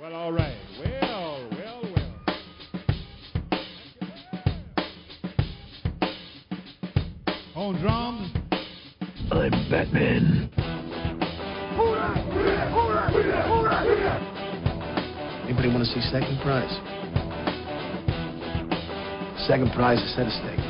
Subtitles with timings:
[0.00, 0.56] Well, all right.
[0.80, 2.14] Well, well, well.
[7.54, 8.32] On drums,
[9.30, 10.50] I'm Batman.
[15.44, 16.74] Anybody want to see second prize?
[19.46, 20.63] Second prize is set of steak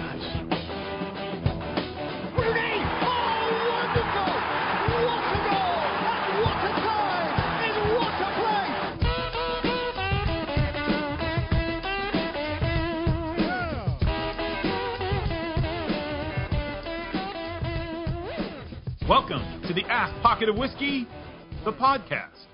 [20.44, 21.06] Pocket of Whiskey,
[21.64, 22.44] the podcast.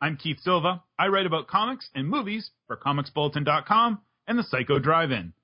[0.00, 0.82] I'm Keith Silva.
[0.98, 5.34] I write about comics and movies for ComicsBulletin.com and the Psycho Drive-In.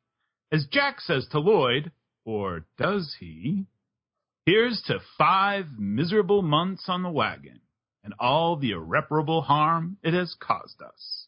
[0.51, 1.93] As Jack says to Lloyd,
[2.25, 3.67] or does he?
[4.47, 7.61] Here's to five miserable months on the wagon
[8.03, 11.27] and all the irreparable harm it has caused us.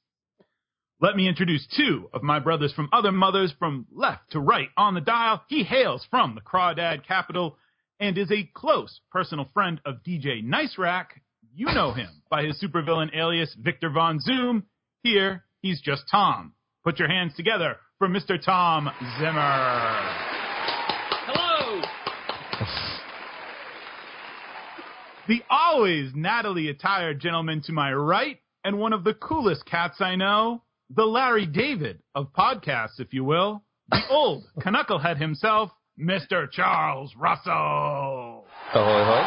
[0.98, 4.94] Let me introduce two of my brothers from other mothers from left to right on
[4.94, 5.42] the dial.
[5.48, 7.58] He hails from the Crawdad capital
[8.00, 11.20] and is a close personal friend of DJ Nice Rack.
[11.54, 14.64] You know him by his supervillain alias Victor Von Zoom.
[15.02, 16.52] Here, he's just Tom.
[16.84, 18.40] Put your hands together for Mr.
[18.40, 18.88] Tom
[19.18, 20.00] Zimmer.
[21.26, 21.82] Hello.
[25.26, 30.16] The always Natalie attired gentleman to my right, and one of the coolest cats I
[30.16, 30.62] know,
[30.94, 36.48] the Larry David of podcasts, if you will, the old Canucklehead himself, Mr.
[36.50, 38.44] Charles Russell.
[38.72, 39.24] Ahoy, hoy.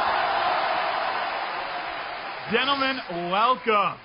[2.51, 3.99] Gentlemen, welcome.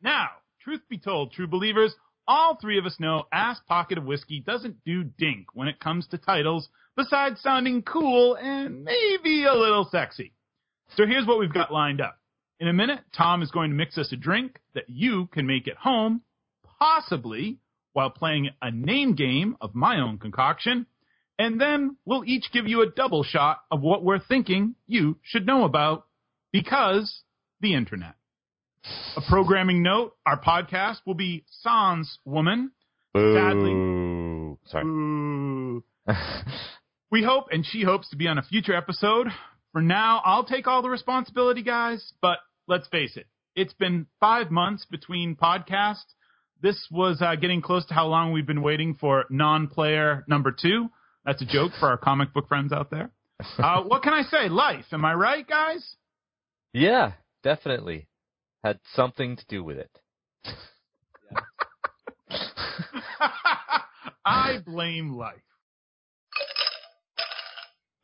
[0.00, 0.28] Now,
[0.60, 1.94] truth be told, true believers,
[2.28, 6.06] all three of us know Ass Pocket of Whiskey doesn't do dink when it comes
[6.08, 10.32] to titles, besides sounding cool and maybe a little sexy.
[10.96, 12.18] So here's what we've got lined up.
[12.60, 15.66] In a minute, Tom is going to mix us a drink that you can make
[15.66, 16.22] at home,
[16.78, 17.58] possibly
[17.92, 20.86] while playing a name game of my own concoction.
[21.38, 25.46] And then we'll each give you a double shot of what we're thinking you should
[25.46, 26.06] know about
[26.52, 27.22] because
[27.60, 28.14] the internet.
[29.16, 32.70] A programming note, our podcast will be Sans Woman.
[33.16, 33.72] Sadly,
[34.66, 34.84] Sorry.
[34.84, 35.84] Ooh.
[37.10, 39.28] we hope and she hopes to be on a future episode.
[39.72, 42.38] For now, I'll take all the responsibility, guys, but
[42.68, 43.26] let's face it.
[43.56, 46.14] It's been five months between podcasts.
[46.60, 50.88] This was uh, getting close to how long we've been waiting for non-player number two.
[51.24, 53.10] That's a joke for our comic book friends out there.
[53.58, 54.48] Uh, what can I say?
[54.48, 54.84] Life.
[54.92, 55.96] Am I right, guys?
[56.72, 57.12] yeah,
[57.42, 58.08] definitely.
[58.62, 59.90] Had something to do with it.
[64.24, 65.36] I blame life.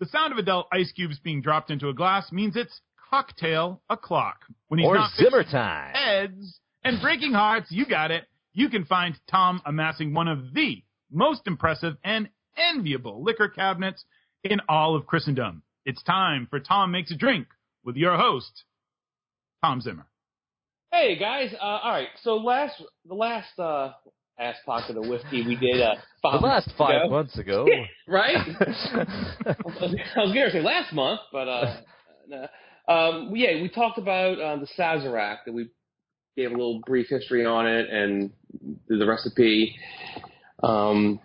[0.01, 4.45] The sound of adult ice cubes being dropped into a glass means it's cocktail o'clock.
[4.69, 5.95] When he's or not Zimmer time.
[5.95, 8.25] heads and breaking hearts, you got it.
[8.53, 14.05] You can find Tom amassing one of the most impressive and enviable liquor cabinets
[14.45, 15.63] in all of Christendom.
[15.85, 17.47] It's time for Tom Makes a Drink
[17.85, 18.65] with your host,
[19.63, 20.07] Tom Zimmer.
[20.93, 22.09] Hey guys, uh, all right.
[22.23, 23.93] So last the last uh,
[24.39, 27.11] ass pocket of whiskey we did uh, The last five ago.
[27.11, 27.67] months ago.
[28.09, 28.37] right?
[28.61, 31.77] I was gonna say last month, but uh,
[32.29, 32.47] no.
[32.89, 35.69] um, yeah, we talked about uh, the Sazerac that we
[36.37, 38.31] gave a little brief history on it and
[38.89, 39.77] the recipe.
[40.63, 41.21] Um,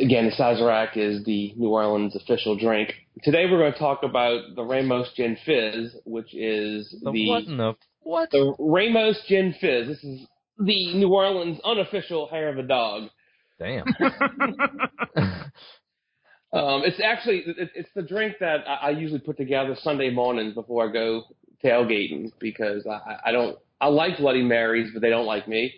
[0.00, 2.92] again, the Sazerac is the New Orleans official drink.
[3.22, 7.44] Today we're going to talk about the Ramos Gin Fizz, which is the the what
[7.44, 8.30] in the what?
[8.30, 9.88] the Ramos Gin Fizz.
[9.88, 10.26] This is
[10.58, 13.08] the New Orleans unofficial hair of a dog.
[13.58, 13.84] Damn.
[16.52, 20.52] Um, it's actually it, it's the drink that I, I usually put together Sunday mornings
[20.52, 21.22] before I go
[21.64, 25.72] tailgating because I, I don't I like Bloody Marys, but they don't like me.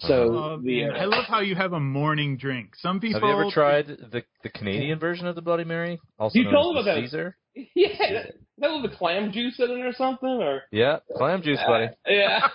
[0.00, 0.44] So uh-huh.
[0.54, 0.96] Oh, the man.
[0.96, 2.74] I love how you have a morning drink.
[2.76, 6.00] Some people Have you ever tried the the Canadian version of the Bloody Mary?
[6.18, 7.06] Also You known told as about the that.
[7.06, 7.36] Caesar?
[7.74, 11.86] yeah, that, that the clam juice in it or something, or Yeah, clam juice, buddy.
[11.86, 12.40] Uh, yeah,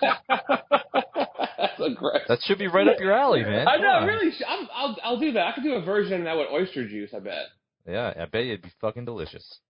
[1.58, 2.28] that's aggressive.
[2.28, 3.68] That should be right up your alley, man.
[3.68, 4.06] I Come know, on.
[4.06, 4.30] really.
[4.32, 5.46] sh- I'm, I'll I'll do that.
[5.48, 7.10] I could do a version of that with oyster juice.
[7.14, 7.44] I bet.
[7.86, 9.60] Yeah, I bet you it'd be fucking delicious.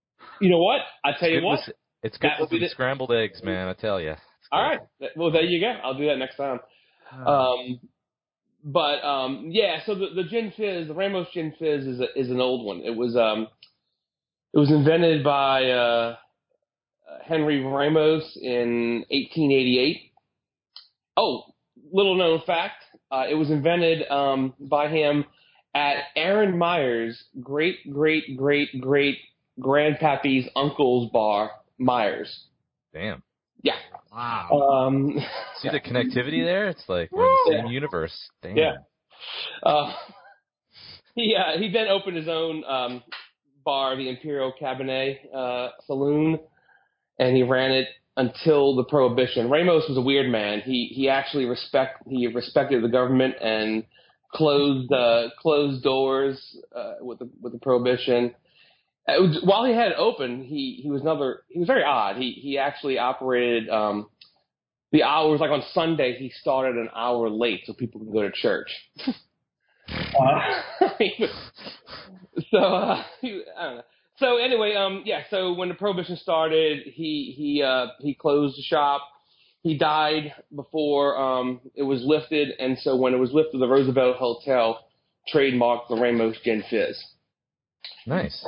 [0.41, 0.79] You know what?
[1.05, 1.59] I tell you what.
[1.67, 3.67] with- it's good with be the- scrambled eggs, man.
[3.67, 4.13] I tell you.
[4.51, 4.79] All right.
[5.17, 5.67] Well, there you go.
[5.83, 6.59] I'll do that next time.
[7.11, 7.79] Um,
[8.63, 12.29] but um, yeah, so the, the gin fizz, the Ramos gin fizz, is a, is
[12.29, 12.81] an old one.
[12.81, 13.47] It was um,
[14.53, 16.15] it was invented by uh,
[17.09, 20.11] uh, Henry Ramos in 1888.
[21.15, 21.43] Oh,
[21.91, 25.25] little known fact: uh, it was invented um, by him
[25.73, 29.17] at Aaron Myers' great great great great
[29.61, 32.45] grandpappy's uncle's bar, Myers.
[32.93, 33.23] Damn.
[33.67, 33.75] Yeah.
[34.11, 34.87] Wow.
[34.87, 35.17] Um,
[35.61, 36.69] See the connectivity there?
[36.69, 37.71] It's like we're in the same Yeah.
[37.71, 38.17] universe.
[38.41, 38.57] Damn.
[38.57, 38.73] Yeah.
[39.63, 39.93] Uh,
[41.15, 43.03] he uh, he then opened his own um,
[43.65, 46.39] bar, the Imperial Cabinet uh, Saloon,
[47.19, 49.49] and he ran it until the Prohibition.
[49.49, 50.61] Ramos was a weird man.
[50.61, 53.83] He he actually respect he respected the government and
[54.33, 56.39] closed uh, closed doors
[56.75, 58.33] uh, with the with the Prohibition.
[59.07, 62.17] It was, while he had it open, he he was another he was very odd.
[62.17, 63.69] He he actually operated.
[63.69, 64.09] Um,
[64.91, 68.31] the hours like on Sunday he started an hour late so people can go to
[68.31, 68.69] church.
[70.19, 70.39] uh,
[72.51, 73.83] so uh, he, I don't know.
[74.17, 75.21] So anyway, um, yeah.
[75.29, 79.01] So when the prohibition started, he he uh, he closed the shop.
[79.61, 84.17] He died before um, it was lifted, and so when it was lifted, the Roosevelt
[84.17, 84.85] Hotel
[85.33, 87.03] trademarked the Ramos Gin Fizz.
[88.05, 88.45] Nice.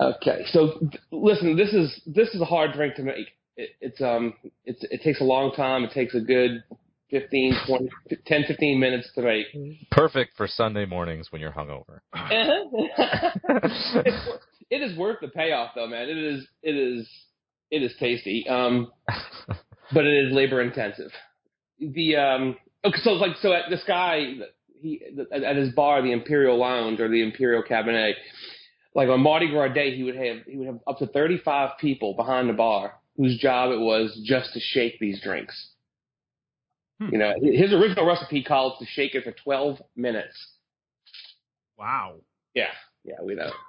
[0.00, 0.80] Okay, so
[1.10, 3.28] listen, this is this is a hard drink to make.
[3.56, 4.34] It, it's um
[4.64, 5.84] it's it takes a long time.
[5.84, 6.62] It takes a good
[7.10, 7.88] 15, 20,
[8.26, 9.46] 10, 15 minutes to make.
[9.90, 12.00] Perfect for Sunday mornings when you're hungover.
[12.30, 14.28] it's,
[14.70, 16.08] it is worth the payoff though, man.
[16.08, 17.08] It is it is
[17.70, 18.46] it is tasty.
[18.48, 18.90] Um,
[19.92, 21.10] but it is labor intensive.
[21.78, 24.32] The um okay, so like so at this guy
[24.80, 25.02] he
[25.32, 28.16] at at his bar, the Imperial Lounge or the Imperial Cabinet,
[28.94, 31.78] like on Mardi Gras Day, he would have he would have up to thirty five
[31.80, 35.70] people behind the bar whose job it was just to shake these drinks.
[37.00, 37.08] Hmm.
[37.12, 40.36] You know, his original recipe called to shake it for twelve minutes.
[41.78, 42.16] Wow.
[42.54, 42.68] Yeah,
[43.04, 43.50] yeah, we know.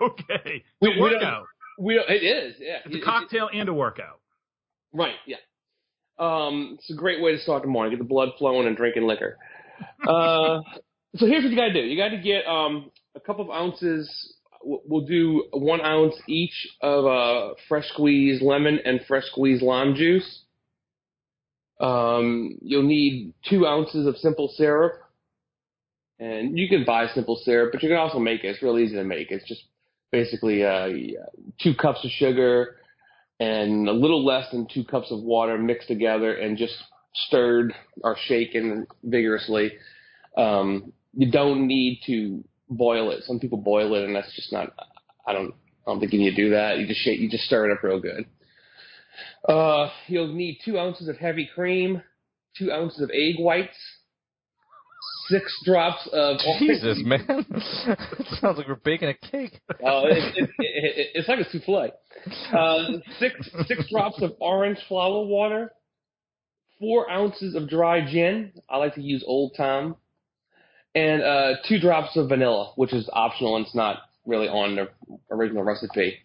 [0.00, 0.62] Okay.
[0.80, 1.46] We- It's a we don't- workout.
[1.78, 2.78] We don't, it is, yeah.
[2.84, 4.20] It's a It- cocktail and a workout.
[4.92, 5.36] right, yeah.
[6.18, 7.90] Um, it's a great way to start the morning.
[7.92, 9.36] Get the blood flowing and drinking liquor.
[10.06, 10.60] Uh,
[11.16, 11.80] so here's what you got to do.
[11.80, 14.34] You got to get um, a couple of ounces.
[14.62, 20.42] We'll do one ounce each of uh, fresh squeezed lemon and fresh squeezed lime juice.
[21.80, 24.92] Um, you'll need two ounces of simple syrup.
[26.18, 28.48] And you can buy simple syrup, but you can also make it.
[28.48, 29.30] It's real easy to make.
[29.30, 29.62] It's just
[30.12, 30.88] basically uh,
[31.62, 32.76] two cups of sugar
[33.38, 36.74] and a little less than two cups of water mixed together and just
[37.14, 37.72] stirred
[38.02, 39.72] or shaken vigorously.
[40.36, 43.24] Um, you don't need to boil it.
[43.24, 44.72] Some people boil it, and that's just not.
[45.26, 45.54] I don't.
[45.86, 46.78] I don't think you need to do that.
[46.78, 47.20] You just shake.
[47.20, 48.26] You just stir it up real good.
[49.48, 52.02] Uh, you'll need two ounces of heavy cream,
[52.58, 53.76] two ounces of egg whites,
[55.28, 57.24] six drops of Jesus, man.
[57.28, 59.60] it sounds like we're baking a cake.
[59.84, 61.90] Oh, it, it, it, it, it's like a souffle.
[62.52, 63.34] Uh, six
[63.66, 65.72] six drops of orange flower water,
[66.78, 68.52] four ounces of dry gin.
[68.68, 69.96] I like to use Old Tom,
[70.94, 74.88] and uh, two drops of vanilla, which is optional and it's not really on the
[75.30, 76.18] original recipe.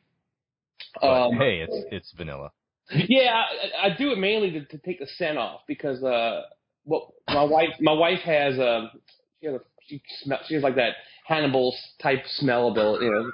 [1.02, 2.52] Um, hey, it's it's vanilla.
[2.92, 3.44] yeah,
[3.84, 6.44] I, I do it mainly to, to take the scent off because uh,
[6.86, 8.92] well, my wife my wife has um
[9.40, 10.94] she has a, she smell she has like that
[11.26, 13.32] Hannibal type smell ability, you know.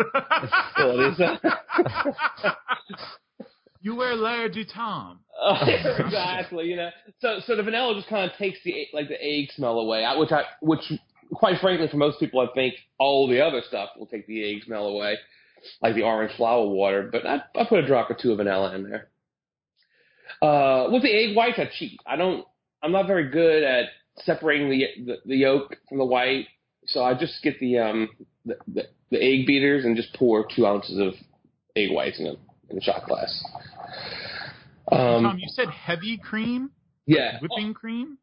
[0.77, 1.19] abilities.
[3.81, 5.19] you wear Lair du Tom.
[5.41, 5.65] Uh,
[5.97, 6.89] exactly, you know.
[7.19, 10.31] So so the vanilla just kind of takes the like the egg smell away, which
[10.31, 10.91] I which
[11.33, 14.63] quite frankly for most people I think all the other stuff will take the egg
[14.65, 15.17] smell away,
[15.81, 17.09] like the orange flower water.
[17.11, 19.09] But I I put a drop or two of vanilla in there.
[20.41, 21.99] Uh, with the egg whites, I cheat.
[22.05, 22.45] I don't.
[22.81, 23.85] I'm not very good at
[24.17, 26.47] separating the the, the yolk from the white,
[26.87, 28.09] so I just get the um
[28.45, 31.13] the, the, the egg beaters and just pour two ounces of
[31.75, 32.35] egg whites in a
[32.69, 33.43] in a shot glass.
[34.91, 36.71] Um, Tom, you said heavy cream?
[37.05, 37.39] yeah.
[37.41, 38.17] Whipping cream?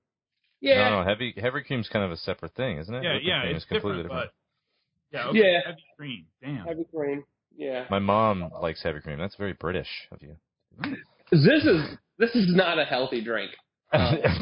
[0.60, 0.90] Yeah.
[0.90, 3.02] No, no, heavy heavy cream's kind of a separate thing, isn't it?
[3.02, 4.30] Yeah, Whipping yeah, cream it's is completely different,
[5.12, 5.60] but yeah, okay, Yeah.
[5.66, 6.26] heavy cream.
[6.42, 6.66] Damn.
[6.66, 7.24] Heavy cream.
[7.56, 7.84] Yeah.
[7.90, 9.18] My mom likes heavy cream.
[9.18, 10.36] That's very British of you.
[11.30, 11.82] This is
[12.18, 13.50] this is not a healthy drink.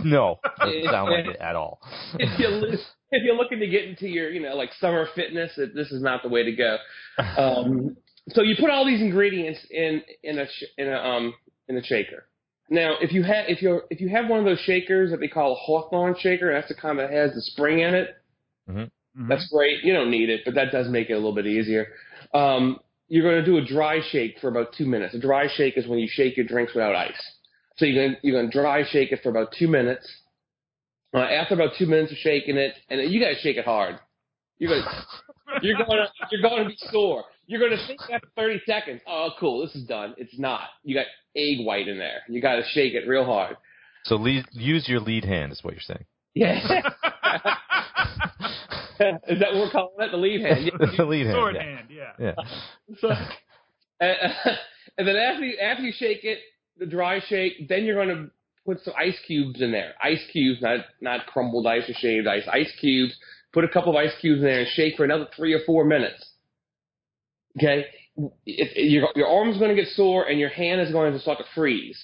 [0.05, 1.81] no, doesn't sound like it at all.
[2.19, 2.79] If you
[3.13, 6.03] if you're looking to get into your you know like summer fitness, it, this is
[6.03, 6.77] not the way to go.
[7.39, 7.97] Um,
[8.29, 10.47] so you put all these ingredients in in a
[10.79, 11.35] in a um
[11.69, 12.27] in a shaker.
[12.69, 15.29] Now, if you have if you if you have one of those shakers that they
[15.29, 18.17] call a Hawthorne shaker, that's the kind that has the spring in it.
[18.69, 19.29] Mhm.
[19.29, 19.85] That's great.
[19.85, 21.87] You don't need it, but that does make it a little bit easier.
[22.35, 25.15] Um, you're going to do a dry shake for about two minutes.
[25.15, 27.15] A dry shake is when you shake your drinks without ice.
[27.77, 30.07] So you're going to, you're going to dry shake it for about two minutes.
[31.15, 33.97] Uh, after about two minutes of shaking it, and you got to shake it hard.
[34.59, 35.07] You're going to,
[35.63, 37.25] you're going to, you're going to be sore.
[37.47, 40.15] You're going to think after 30 seconds, oh, cool, this is done.
[40.19, 40.63] It's not.
[40.83, 42.23] You got egg white in there.
[42.29, 43.57] You got to shake it real hard.
[44.05, 46.05] So lead, use your lead hand is what you're saying.
[46.35, 46.61] Yeah.
[49.01, 50.11] is that what we're calling it?
[50.11, 50.65] The lead hand.
[50.81, 50.97] Yeah.
[50.97, 51.37] the lead hand.
[51.37, 51.63] Sword yeah.
[51.63, 52.13] hand, yeah.
[52.19, 52.35] Yeah.
[53.01, 53.11] So,
[54.01, 54.17] and,
[54.99, 56.39] and then after you, after you shake it,
[56.79, 57.69] the dry shake.
[57.69, 58.31] Then you're going to
[58.65, 59.95] put some ice cubes in there.
[60.03, 62.45] Ice cubes, not not crumbled ice or shaved ice.
[62.51, 63.15] Ice cubes.
[63.53, 65.85] Put a couple of ice cubes in there and shake for another three or four
[65.85, 66.26] minutes.
[67.59, 67.87] Okay,
[68.17, 68.33] it,
[68.77, 71.39] it, your your arm's going to get sore and your hand is going to start
[71.39, 72.03] to freeze.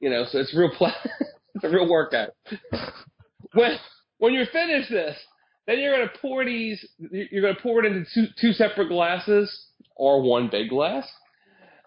[0.00, 0.70] You know, so it's real.
[1.54, 2.30] It's a real workout.
[3.52, 3.76] when
[4.18, 5.16] when you're finished this,
[5.66, 6.84] then you're going to pour these.
[6.98, 11.06] You're going to pour it into two two separate glasses or one big glass,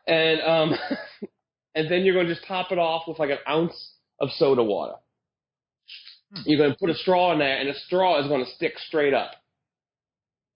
[0.08, 0.74] and um,
[1.76, 4.64] and then you're going to just top it off with like an ounce of soda
[4.64, 4.96] water.
[6.46, 8.78] You're going to put a straw in there, and the straw is going to stick
[8.80, 9.32] straight up.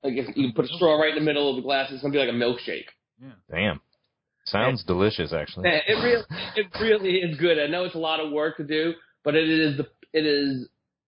[0.04, 2.14] Like if you put a straw right in the middle of the glass, it's going
[2.14, 2.86] to be like a milkshake.
[3.22, 3.30] Yeah.
[3.50, 3.82] Damn.
[4.46, 5.70] Sounds delicious, actually.
[5.70, 6.24] Yeah, it really,
[6.56, 7.60] it really is good.
[7.60, 8.94] I know it's a lot of work to do,
[9.24, 10.68] but it is the it is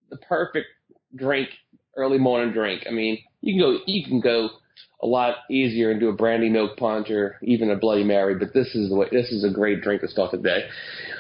[0.09, 0.67] the perfect
[1.15, 1.49] drink,
[1.97, 2.83] early morning drink.
[2.87, 4.49] I mean, you can go you can go
[5.01, 8.53] a lot easier and do a brandy milk punch or even a Bloody Mary, but
[8.53, 9.07] this is the way.
[9.11, 10.65] This is a great drink to start the day,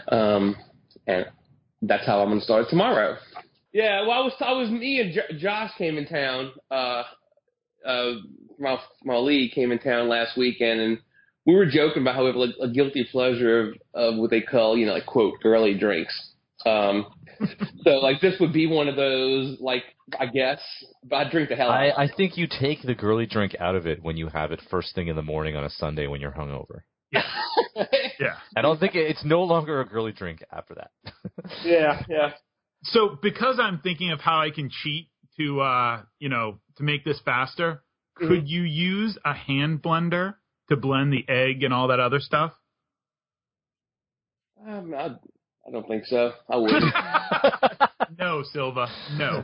[0.09, 0.55] um,
[1.07, 1.25] and
[1.81, 3.17] that's how I'm going to start it tomorrow.
[3.73, 6.51] Yeah, well, I was I was me and J- Josh came in town.
[6.69, 7.03] Uh,
[7.85, 8.13] uh,
[8.59, 10.99] my my league came in town last weekend, and
[11.45, 14.41] we were joking about how we have like a guilty pleasure of, of what they
[14.41, 16.31] call, you know, like quote girly drinks.
[16.65, 17.07] Um,
[17.83, 19.83] so like this would be one of those, like
[20.19, 20.59] I guess,
[21.03, 21.79] but I drink the hell out.
[21.79, 22.13] I, of it.
[22.13, 24.95] I think you take the girly drink out of it when you have it first
[24.95, 26.81] thing in the morning on a Sunday when you're hungover.
[27.11, 27.23] Yeah.
[28.19, 28.35] yeah.
[28.55, 30.91] I don't think it, it's no longer a girly drink after that.
[31.63, 32.31] yeah, yeah.
[32.83, 37.03] So because I'm thinking of how I can cheat to uh, you know, to make
[37.03, 37.83] this faster,
[38.15, 40.35] could you use a hand blender
[40.69, 42.53] to blend the egg and all that other stuff?
[44.65, 45.15] Um, I,
[45.67, 46.31] I don't think so.
[46.49, 46.71] I would.
[48.19, 48.87] no, Silva.
[49.17, 49.43] No.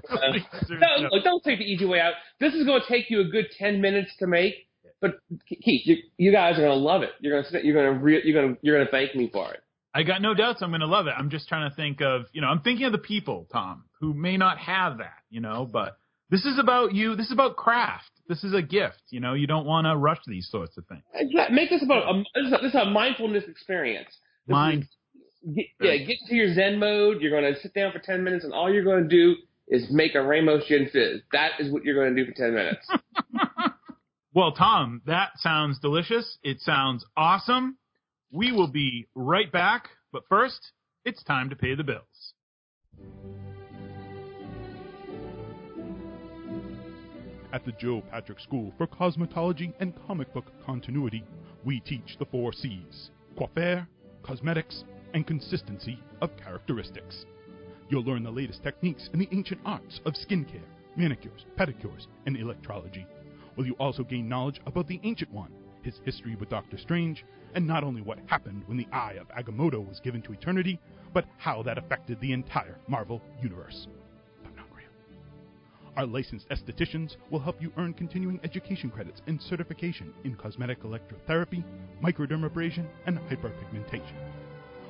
[0.69, 2.13] no, look, don't take the easy way out.
[2.39, 4.67] This is going to take you a good ten minutes to make,
[5.01, 5.11] but
[5.47, 7.11] Keith, you, you guys are going to love it.
[7.19, 9.29] You're going to you're going to re- you're going to you're going to thank me
[9.31, 9.61] for it.
[9.93, 11.13] I got no doubts I'm going to love it.
[11.17, 14.13] I'm just trying to think of, you know, I'm thinking of the people, Tom, who
[14.13, 15.97] may not have that, you know, but
[16.29, 17.15] this is about you.
[17.15, 18.09] This is about craft.
[18.27, 19.01] This is a gift.
[19.09, 21.03] You know, you don't want to rush these sorts of things.
[21.13, 21.55] Exactly.
[21.55, 24.09] Make this about a, this, is a, this is a mindfulness experience.
[24.47, 24.83] This Mind.
[24.83, 27.21] is- get, yeah, get into your Zen mode.
[27.21, 29.35] You're going to sit down for ten minutes, and all you're going to do
[29.67, 31.21] is make a Ramos Gin Fizz.
[31.31, 32.87] That is what you're going to do for ten minutes.
[34.31, 36.37] Well, Tom, that sounds delicious.
[36.43, 37.77] It sounds awesome.
[38.31, 40.71] We will be right back, but first,
[41.03, 42.33] it's time to pay the bills.
[47.51, 51.23] At the Joe Patrick School for Cosmetology and Comic Book Continuity,
[51.65, 53.87] we teach the four C's coiffure,
[54.21, 54.83] cosmetics,
[55.15, 57.25] and consistency of characteristics.
[57.89, 60.61] You'll learn the latest techniques in the ancient arts of skincare,
[60.95, 63.07] manicures, pedicures, and electrology.
[63.55, 65.51] Will you also gain knowledge about the Ancient One,
[65.81, 67.25] his history with Doctor Strange,
[67.55, 70.79] and not only what happened when the Eye of Agamotto was given to eternity,
[71.15, 73.87] but how that affected the entire Marvel Universe.
[75.97, 81.63] Our licensed estheticians will help you earn continuing education credits and certification in cosmetic electrotherapy,
[82.03, 84.15] microdermabrasion, and hyperpigmentation.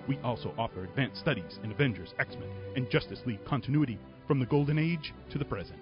[0.07, 4.45] We also offer advanced studies in Avengers, X Men, and Justice League continuity from the
[4.45, 5.79] Golden Age to the present.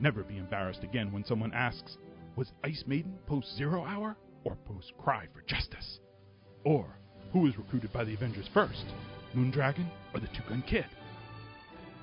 [0.00, 1.96] Never be embarrassed again when someone asks,
[2.36, 6.00] Was Ice Maiden post Zero Hour or post Cry for Justice?
[6.64, 6.86] Or,
[7.32, 8.84] who was recruited by the Avengers first,
[9.34, 10.86] Moondragon or the Two Gun Kid?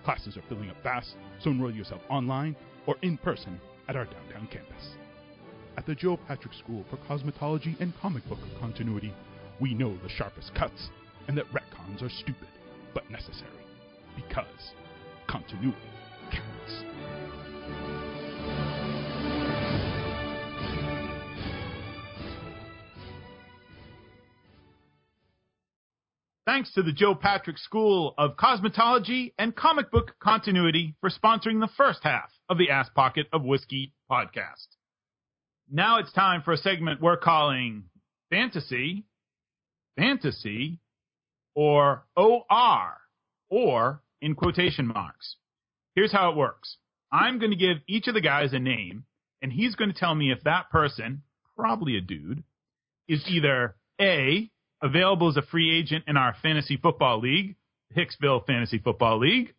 [0.03, 2.55] Classes are filling up fast, so enroll yourself online
[2.85, 4.95] or in person at our downtown campus.
[5.77, 9.13] At the Joe Patrick School for Cosmetology and Comic Book Continuity,
[9.59, 10.89] we know the sharpest cuts
[11.27, 12.47] and that retcons are stupid
[12.93, 13.49] but necessary
[14.15, 14.73] because
[15.27, 15.77] continuity
[26.45, 31.69] Thanks to the Joe Patrick School of Cosmetology and Comic Book Continuity for sponsoring the
[31.77, 34.67] first half of the Ass Pocket of Whiskey podcast.
[35.71, 37.85] Now it's time for a segment we're calling
[38.29, 39.05] Fantasy,
[39.97, 40.79] Fantasy,
[41.55, 42.97] or OR,
[43.49, 45.37] or in quotation marks.
[45.95, 46.75] Here's how it works.
[47.09, 49.05] I'm going to give each of the guys a name,
[49.41, 51.23] and he's going to tell me if that person,
[51.55, 52.43] probably a dude,
[53.07, 54.49] is either A,
[54.83, 57.55] available as a free agent in our fantasy football league,
[57.95, 59.53] Hicksville Fantasy Football League,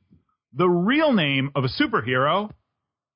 [0.52, 2.50] the real name of a superhero,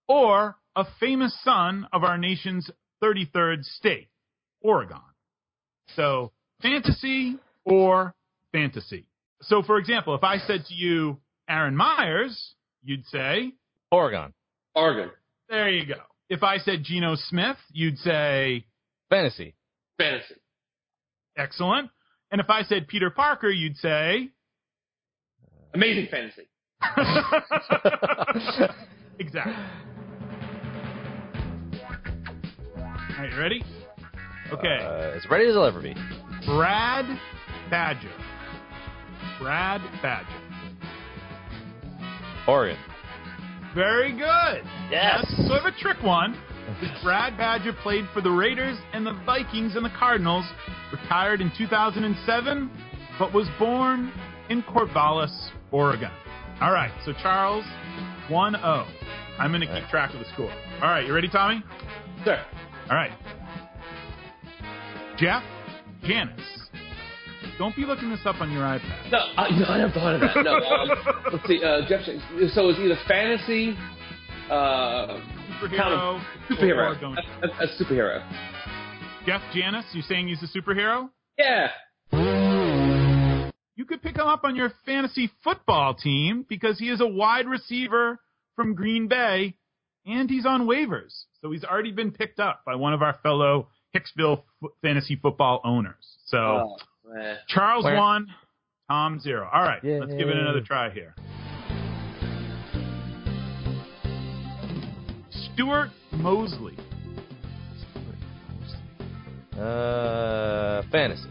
[0.09, 2.71] or a famous son of our nation's
[3.03, 4.09] 33rd state,
[4.61, 5.01] Oregon.
[5.95, 8.15] So, fantasy or
[8.53, 9.07] fantasy.
[9.43, 13.53] So, for example, if I said to you, Aaron Myers, you'd say,
[13.93, 14.33] Oregon.
[14.75, 15.11] Oregon,
[15.49, 16.01] there you go.
[16.29, 18.67] If I said Geno Smith, you'd say,
[19.11, 19.55] Fantasy.
[19.99, 20.35] fantasy,
[21.37, 21.91] excellent.
[22.31, 24.31] And if I said Peter Parker, you'd say.
[25.75, 26.49] Amazing fantasy.
[29.19, 29.55] exactly.
[32.77, 33.65] All right, you ready?
[34.53, 34.79] Okay.
[34.81, 35.95] Uh, as ready as I'll ever be.
[36.47, 37.07] Brad
[37.71, 38.13] Badger.
[39.41, 40.29] Brad Badger.
[42.47, 42.79] Oregon.
[43.75, 44.63] Very good.
[44.91, 45.25] Yes.
[45.37, 46.37] That's sort of a trick one.
[47.03, 50.45] Brad Badger played for the Raiders and the Vikings and the Cardinals,
[50.93, 52.71] retired in 2007,
[53.19, 54.13] but was born
[54.49, 56.11] in Corvallis, Oregon.
[56.61, 57.65] All right, so Charles,
[58.29, 58.87] 1 0.
[59.39, 60.51] I'm going to keep track of the score.
[60.83, 61.63] All right, you ready, Tommy?
[62.25, 62.45] Sir.
[62.91, 63.13] All right.
[65.17, 65.43] Jeff,
[66.05, 66.41] Janis.
[67.59, 69.11] Don't be looking this up on your iPad.
[69.11, 70.45] No, I, no, I never thought of that.
[70.45, 70.89] No, um,
[71.33, 71.63] let's see.
[71.63, 73.77] Uh, Jeff, so it's either fantasy,
[74.49, 75.21] uh,
[75.61, 78.23] Superhero, superhero, or a, a, a superhero.
[79.27, 81.11] Jeff Janis, you saying he's a superhero?
[81.39, 81.69] Yeah.
[83.77, 87.47] You could pick him up on your fantasy football team because he is a wide
[87.47, 88.19] receiver
[88.57, 89.55] from Green Bay
[90.07, 91.25] and he's on waivers.
[91.41, 95.61] So he's already been picked up by one of our fellow Hicksville f- fantasy football
[95.65, 96.17] owners.
[96.27, 96.39] So
[97.09, 97.37] Oh.
[97.49, 98.35] Charles Where- one,
[98.91, 99.49] Tom zero.
[99.53, 100.41] All right, let's give it Yay.
[100.41, 101.15] another try here.
[105.31, 106.77] Stuart Mosley.
[109.59, 111.29] Uh, fantasy.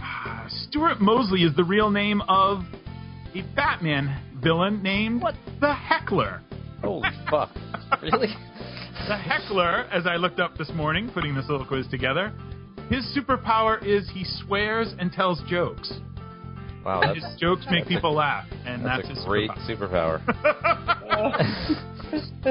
[0.00, 2.62] Ah, Stuart Mosley is the real name of
[3.34, 5.34] a Batman villain named what?
[5.60, 6.40] the Heckler.
[6.82, 7.50] Holy fuck.
[8.02, 8.28] Really?
[9.08, 12.32] The Heckler, as I looked up this morning, putting this little quiz together,
[12.90, 15.92] his superpower is he swears and tells jokes.
[16.84, 20.24] Wow, His that's, jokes make people laugh, and that's, that's, a his great superpower.
[20.24, 20.98] superpower.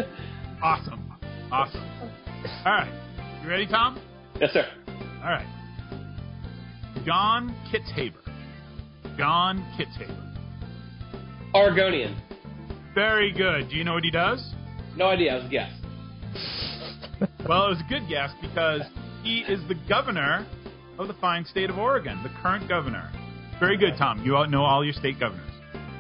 [0.62, 1.14] awesome.
[1.52, 1.84] Awesome.
[2.66, 2.92] All right.
[3.46, 4.02] You ready, Tom?
[4.42, 4.66] Yes, sir.
[5.24, 5.46] All right.
[7.06, 8.18] John Kitzhaber.
[9.20, 10.34] John Kitzhaber.
[11.54, 12.20] Oregonian.
[12.96, 13.70] Very good.
[13.70, 14.44] Do you know what he does?
[14.98, 15.34] No idea.
[15.34, 15.72] I was a guess.
[17.48, 18.82] Well, it was a good guess because
[19.22, 20.48] he is the governor
[20.98, 23.12] of the fine state of Oregon, the current governor.
[23.60, 24.26] Very good, Tom.
[24.26, 25.52] You know all your state governors.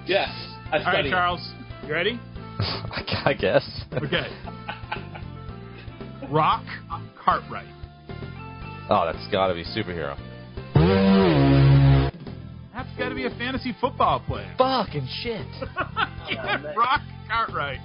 [0.07, 0.29] Yes.
[0.71, 1.11] I All right.
[1.11, 1.47] Charles.
[1.85, 2.19] You ready?
[2.59, 3.83] I guess.
[3.93, 4.25] Okay.
[6.31, 6.63] Rock
[7.25, 7.67] Cartwright.
[8.89, 10.15] Oh, that's got to be superhero.
[12.73, 14.53] That's got to be a fantasy football player.
[14.57, 15.45] Fucking shit.
[16.29, 17.79] yeah, Rock Cartwright.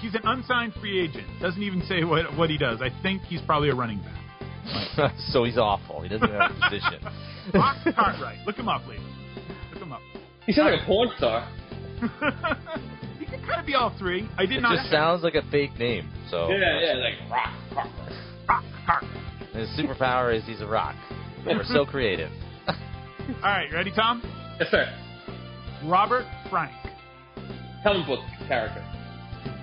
[0.00, 1.26] He's an unsigned free agent.
[1.40, 2.80] Doesn't even say what what he does.
[2.80, 5.12] I think he's probably a running back.
[5.30, 6.00] so he's awful.
[6.00, 7.04] He doesn't have a position.
[7.54, 8.46] Rock Cartwright.
[8.46, 9.04] Look him up, ladies.
[9.72, 10.00] Look him up.
[10.46, 11.48] He sounds like a porn star.
[13.20, 14.28] he can kind of be all three.
[14.38, 14.76] I did It not.
[14.76, 16.08] just sounds like a fake name.
[16.30, 17.86] So Yeah, yeah, like rock, rock.
[17.86, 18.25] Rock Cartwright.
[19.58, 20.94] His superpower is he's a rock.
[21.44, 22.30] We're so creative.
[22.66, 22.74] All
[23.42, 24.22] right, you ready, Tom?
[24.58, 24.86] Yes, sir.
[25.84, 26.72] Robert Frank.
[27.82, 28.84] Comic book character.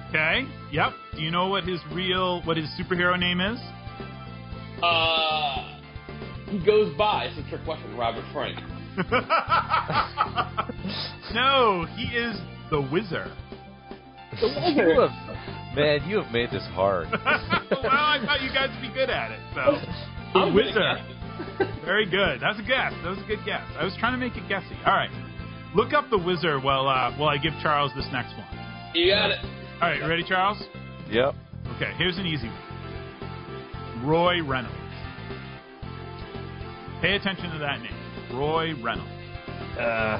[0.09, 0.45] Okay.
[0.71, 0.91] Yep.
[1.15, 3.59] Do you know what his real, what his superhero name is?
[4.83, 5.79] Uh,
[6.49, 7.25] he goes by.
[7.25, 7.95] It's a trick question.
[7.97, 8.59] Robert Frank.
[11.33, 12.37] no, he is
[12.69, 13.31] the Wizard.
[14.41, 15.11] You have,
[15.75, 17.07] man, you have made this hard.
[17.11, 17.21] well,
[17.85, 19.39] I thought you guys would be good at it.
[19.53, 19.77] So,
[20.33, 20.99] the I'm good at
[21.57, 21.79] Wizard.
[21.85, 22.39] Very good.
[22.41, 22.93] That's a guess.
[23.03, 23.65] That was a good guess.
[23.77, 24.77] I was trying to make it guessy.
[24.85, 25.11] All right.
[25.75, 28.47] Look up the Wizard while uh, while I give Charles this next one.
[28.93, 29.39] You got it.
[29.81, 30.61] All right, you ready, Charles?
[31.09, 31.33] yep.
[31.75, 34.05] Okay, here's an easy one.
[34.05, 34.77] Roy Reynolds.
[37.01, 38.37] Pay attention to that name.
[38.37, 39.09] Roy Reynolds.
[39.77, 40.19] Uh,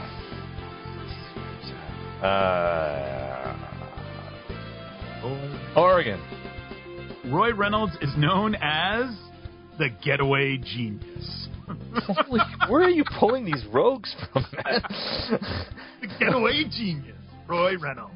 [2.26, 3.33] uh,
[5.76, 6.22] Oregon.
[7.26, 9.16] Roy Reynolds is known as
[9.78, 11.48] the getaway genius.
[11.96, 14.82] Holy, where are you pulling these rogues from, man?
[16.02, 17.16] the getaway genius,
[17.48, 18.14] Roy Reynolds.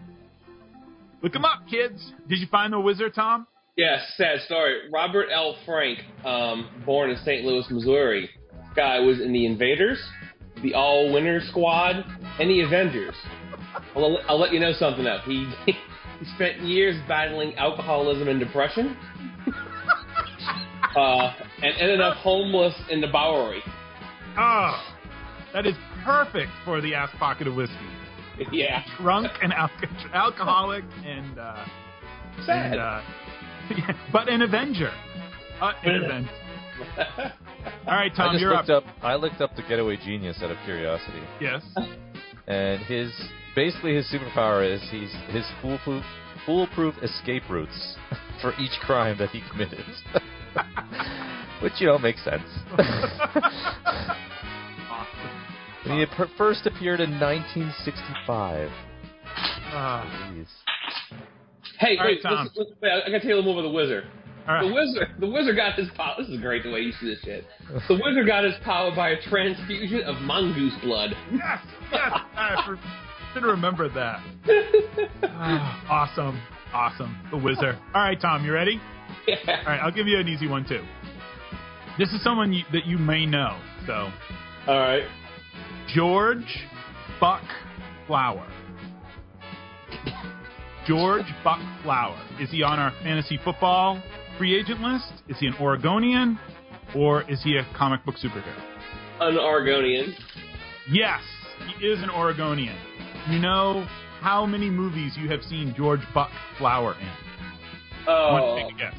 [1.23, 2.11] Look him up, kids.
[2.27, 3.47] Did you find the wizard, Tom?
[3.77, 4.89] Yes, sad story.
[4.91, 5.55] Robert L.
[5.65, 7.45] Frank, um, born in St.
[7.45, 8.29] Louis, Missouri.
[8.51, 9.99] This guy was in the Invaders,
[10.61, 12.03] the All Winner Squad,
[12.39, 13.15] and the Avengers.
[13.95, 15.19] I'll, I'll let you know something though.
[15.25, 15.49] He
[16.19, 18.95] he spent years battling alcoholism and depression,
[20.95, 23.61] uh, and ended up homeless in the Bowery.
[24.37, 24.81] Oh,
[25.53, 27.75] that is perfect for the ass pocket of whiskey.
[28.51, 31.65] yeah, Drunk and alco- alcoholic and, uh,
[32.45, 32.73] sad.
[32.73, 33.01] and uh,
[34.13, 34.91] but an Avenger.
[35.61, 36.29] Uh, an Avenger.
[37.87, 38.85] All right, I Tom, just you're looked up.
[38.85, 38.93] up.
[39.03, 41.63] I looked up the getaway genius out of curiosity, Yes.
[42.47, 43.11] and his
[43.57, 46.03] basically his superpower is he's his foolproof
[46.45, 47.95] foolproof escape routes
[48.41, 49.83] for each crime that he committed,
[51.63, 52.43] which you know makes sense.
[55.83, 58.69] He per- first appeared in 1965.
[59.71, 60.03] Ah.
[60.33, 60.45] Jeez.
[61.79, 62.43] Hey, All wait, right, Tom.
[62.47, 64.03] listen, listen, wait, I gotta tell you a little more about the wizard.
[64.49, 66.15] All The wizard, the wizard got his power.
[66.19, 67.45] This is great the way you see this shit.
[67.87, 71.11] The wizard got his power by a transfusion of mongoose blood.
[71.31, 71.59] Yes,
[71.93, 72.11] yes.
[72.35, 72.79] I for-
[73.37, 74.19] should have remembered that.
[75.39, 76.41] Ah, awesome,
[76.73, 77.15] awesome.
[77.29, 77.77] The wizard.
[77.93, 78.81] All right, Tom, you ready?
[79.27, 79.35] Yeah.
[79.47, 80.83] All right, I'll give you an easy one too.
[81.99, 83.59] This is someone you, that you may know.
[83.85, 84.09] So,
[84.67, 85.03] All right.
[85.93, 86.65] George
[87.19, 87.43] Buck
[88.07, 88.47] Flower.
[90.87, 92.19] George Buck Flower.
[92.39, 94.01] Is he on our fantasy football
[94.39, 95.11] free agent list?
[95.29, 96.39] Is he an Oregonian?
[96.95, 98.59] Or is he a comic book superhero?
[99.19, 100.15] An Oregonian.
[100.89, 101.21] Yes,
[101.79, 102.77] he is an Oregonian.
[103.29, 103.85] You know
[104.21, 107.09] how many movies you have seen George Buck Flower in?
[108.07, 108.95] Oh, to take a guess?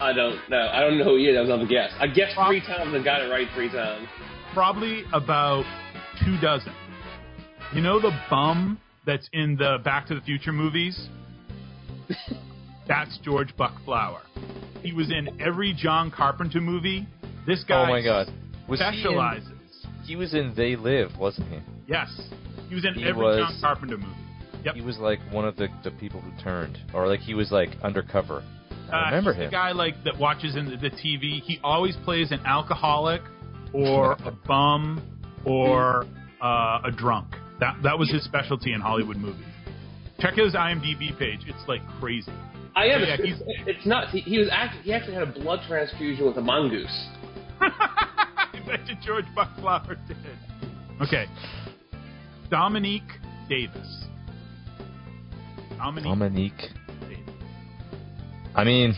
[0.00, 0.68] I don't know.
[0.72, 1.36] I don't know who he is.
[1.36, 1.90] That was another guess.
[2.00, 4.08] I guessed Well- three times and got it right three times.
[4.54, 5.64] Probably about
[6.24, 6.72] two dozen.
[7.74, 11.08] You know the bum that's in the Back to the Future movies?
[12.88, 14.22] That's George Buck Flower.
[14.82, 17.06] He was in every John Carpenter movie.
[17.46, 18.32] This oh guy Oh my God.
[18.68, 19.52] Was he in- specializes.
[20.04, 21.58] He, was in They Live, wasn't he?
[21.88, 22.08] Yes.
[22.68, 24.12] He was in He every was- John Carpenter movie.
[24.64, 24.74] Yep.
[24.74, 27.70] He was like one of the, the people who turned, or like he was like
[27.84, 28.42] undercover.
[28.90, 29.46] I Uh, remember he's him.
[29.46, 31.40] The guy like that watches in the, the TV.
[31.42, 33.22] He always plays an alcoholic,
[33.72, 35.00] or a bum,
[35.44, 36.04] or
[36.42, 37.28] uh, a drunk.
[37.60, 39.44] That that was his specialty in Hollywood movies.
[40.18, 41.40] Check his IMDb page.
[41.46, 42.32] It's like crazy.
[42.74, 43.02] I am.
[43.02, 44.10] Yeah, it's, he's- it's nuts.
[44.12, 47.06] He, he was actually he actually had a blood transfusion with a mongoose.
[47.60, 50.16] I bet you George Buck Flower did.
[51.02, 51.26] Okay.
[52.50, 53.02] Dominique
[53.48, 54.04] Davis.
[55.76, 56.62] Dominique Dominique.
[57.00, 57.18] Davis.
[58.54, 58.94] I mean,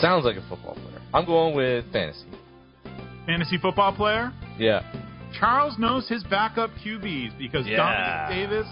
[0.00, 1.00] sounds like a football player.
[1.14, 2.26] I'm going with fantasy.
[3.26, 4.32] Fantasy football player.
[4.58, 4.82] Yeah.
[5.38, 7.76] Charles knows his backup QBs because Yeah.
[7.76, 8.66] Dominic Davis,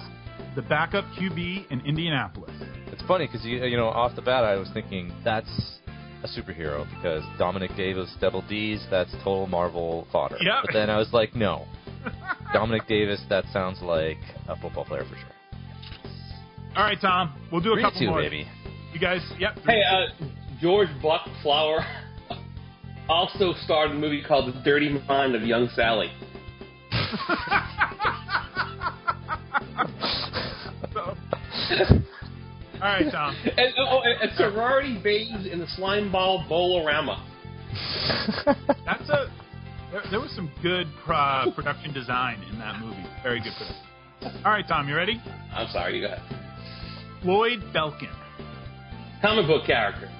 [0.54, 2.50] the backup QB in Indianapolis.
[2.92, 5.78] It's funny because you you know off the bat I was thinking that's
[6.24, 10.36] a superhero because Dominic Davis double D's that's total Marvel fodder.
[10.40, 10.54] Yep.
[10.66, 11.66] But then I was like no,
[12.52, 15.30] Dominic Davis that sounds like a football player for sure.
[16.76, 18.20] All right, Tom, we'll do a Three couple two more.
[18.20, 18.46] baby.
[18.92, 19.58] You guys, yep.
[19.66, 20.24] Hey, uh,
[20.60, 21.78] George Buck Flower
[23.08, 26.10] also starred in a movie called The Dirty Mind of Young Sally.
[30.92, 31.16] So-
[32.82, 33.36] all right, Tom.
[33.44, 37.24] And, oh, and, and sorority babes in the slime ball bowlorama.
[38.84, 39.30] That's a.
[39.92, 43.04] There, there was some good uh, production design in that movie.
[43.22, 44.42] Very good production.
[44.44, 45.22] All right, Tom, you ready?
[45.52, 46.22] I'm sorry, you go ahead.
[47.22, 48.14] Floyd Belkin.
[49.22, 50.10] Comic book character.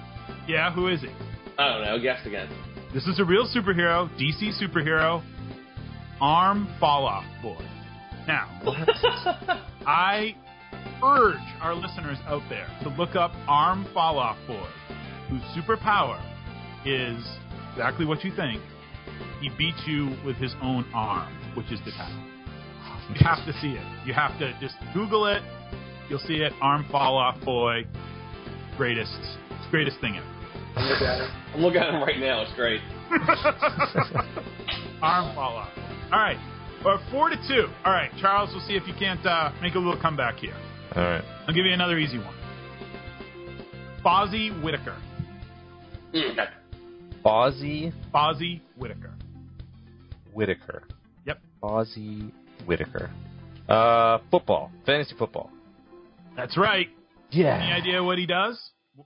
[0.47, 1.09] Yeah, who is he?
[1.57, 1.99] I don't know.
[2.01, 2.49] Guess again.
[2.93, 5.23] This is a real superhero, DC superhero,
[6.21, 7.63] Arm Fall Off Boy.
[8.27, 8.49] Now,
[9.85, 10.35] I
[11.03, 14.67] urge our listeners out there to look up Arm Fall Off Boy,
[15.29, 16.19] whose superpower
[16.85, 17.23] is
[17.71, 18.61] exactly what you think.
[19.41, 22.13] He beats you with his own arm, which is detached.
[23.09, 24.05] You have to see it.
[24.05, 25.41] You have to just Google it.
[26.09, 26.53] You'll see it.
[26.61, 27.85] Arm Fall Off Boy.
[28.77, 29.17] Greatest,
[29.71, 30.37] greatest thing ever.
[30.75, 31.31] I'm looking at him.
[31.55, 32.41] I'm looking at him right now.
[32.43, 32.81] It's great.
[35.01, 35.69] Arm fall off.
[36.11, 36.37] All right.
[36.85, 37.67] Well, four to two.
[37.83, 38.51] All right, Charles.
[38.53, 40.55] We'll see if you can't uh, make a little comeback here.
[40.97, 41.23] All right.
[41.47, 42.33] I'll give you another easy one.
[44.03, 44.95] Fozzy Whittaker.
[47.25, 49.13] Fozzy Fozzy Whittaker.
[50.33, 50.83] Whittaker.
[51.25, 51.39] Yep.
[51.61, 52.31] Fozzy
[52.65, 53.11] Whittaker.
[53.69, 55.51] Uh, football, fantasy football.
[56.35, 56.87] That's right.
[57.31, 57.57] Yeah.
[57.61, 58.57] Any idea what he does?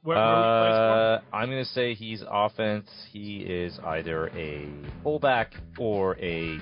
[0.04, 2.88] Where, where Uh, I'm going to say he's offense.
[3.12, 4.69] He is either a
[5.04, 6.58] fullback or a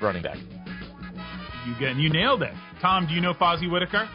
[0.00, 0.38] running back.
[1.66, 2.52] You get, you nailed it.
[2.80, 4.08] Tom, do you know Fozzy Whittaker?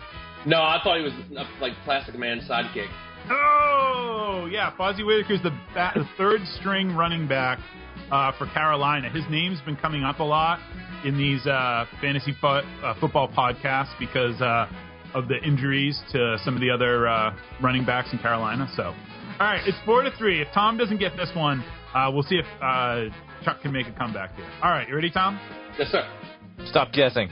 [0.45, 1.13] No, I thought he was
[1.62, 2.88] like Plastic Man's sidekick.
[3.29, 4.71] Oh, yeah.
[4.77, 7.60] Fozzy Whittaker's the, ba- the third string running back
[8.12, 9.10] uh, for Carolina.
[9.10, 10.60] His name's been coming up a lot
[11.05, 14.67] in these uh, fantasy fo- uh, football podcasts because uh,
[15.13, 18.67] of the injuries to some of the other uh, running backs in Carolina.
[18.75, 18.93] So, all
[19.39, 20.41] right, it's four to three.
[20.41, 23.05] If Tom doesn't get this one, uh, we'll see if uh,
[23.43, 24.45] Chuck can make a comeback here.
[24.63, 25.39] All right, you ready, Tom?
[25.77, 26.07] Yes, sir.
[26.69, 27.30] Stop guessing.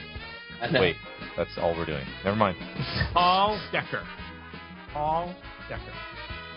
[0.74, 0.96] Wait,
[1.38, 2.06] that's all we're doing.
[2.24, 2.58] Never mind.
[3.14, 4.04] Paul Decker.
[4.94, 5.36] Paul
[5.70, 5.94] Decker.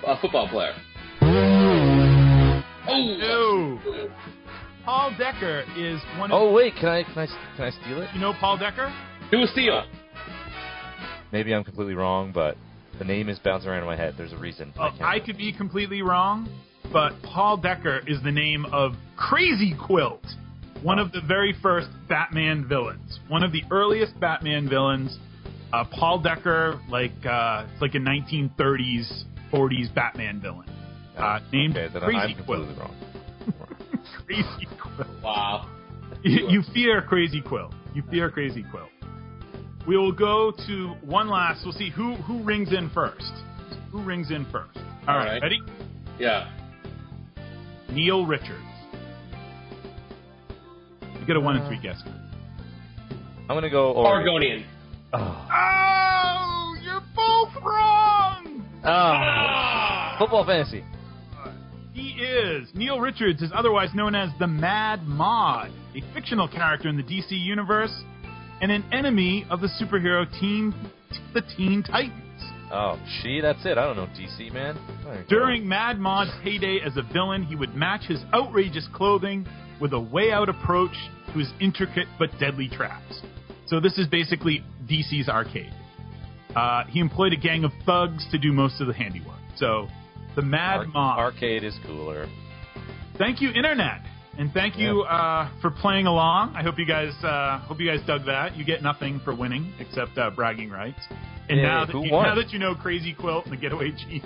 [0.07, 0.75] A football player.
[1.21, 2.62] Oh.
[2.91, 3.79] No.
[4.85, 6.41] Paul Decker is one of.
[6.41, 8.09] Oh wait, can I can I can I steal it?
[8.14, 8.95] You know Paul Decker?
[9.31, 9.85] Do a steal.
[11.31, 12.57] Maybe I'm completely wrong, but
[12.99, 14.14] the name is bouncing around in my head.
[14.17, 14.73] There's a reason.
[14.79, 16.49] Oh, can't I could be completely wrong,
[16.93, 20.25] but Paul Decker is the name of Crazy Quilt,
[20.83, 25.19] one of the very first Batman villains, one of the earliest Batman villains.
[25.73, 30.69] Uh, Paul Decker, like uh, it's like a 1930s, 40s Batman villain,
[31.19, 32.79] uh, named Okay, then Crazy I'm Quilt.
[32.79, 32.97] wrong.
[34.27, 35.09] Crazy Quilt.
[35.23, 35.69] Wow.
[36.23, 37.75] You, you fear Crazy Quilt.
[37.95, 38.88] You fear Crazy Quilt.
[39.87, 41.64] We will go to one last.
[41.64, 43.33] We'll see who who rings in first.
[43.93, 44.77] Who rings in first?
[44.77, 45.43] All All right, right.
[45.43, 45.61] ready?
[46.19, 46.51] Yeah.
[47.91, 48.64] Neil Richards.
[51.29, 52.03] You get a one and three guess.
[53.51, 53.93] I'm gonna go.
[53.93, 54.64] Or- Oregonian.
[55.12, 55.47] Oh.
[55.53, 58.64] Oh, you're both wrong.
[58.83, 60.17] Ah.
[60.19, 60.83] Football fantasy.
[61.93, 62.69] He is.
[62.75, 67.33] Neil Richards is otherwise known as the Mad Mod, a fictional character in the DC
[67.33, 67.93] universe
[68.62, 70.75] and an enemy of the superhero Teen,
[71.35, 72.43] the Teen Titans.
[72.73, 73.43] Oh, she.
[73.43, 73.77] That's it.
[73.77, 74.79] I don't know DC man.
[75.05, 75.29] There you go.
[75.29, 79.47] During Mad Mod's heyday as a villain, he would match his outrageous clothing
[79.79, 80.97] with a way out approach
[81.33, 83.21] to his intricate but deadly traps.
[83.67, 85.73] So this is basically DC's arcade.
[86.57, 89.37] Uh, he employed a gang of thugs to do most of the handiwork.
[89.57, 89.87] So
[90.37, 91.19] the Mad Ar- Mod.
[91.19, 92.27] arcade is cooler.
[93.19, 94.01] thank you, Internet,
[94.38, 96.55] and thank you uh, for playing along.
[96.57, 98.57] I hope you guys uh, hope you guys dug that.
[98.57, 101.01] You get nothing for winning except uh, bragging rights.
[101.51, 102.25] And Yay, now that who you, won?
[102.27, 104.23] now that you know Crazy Quilt and the Getaway G,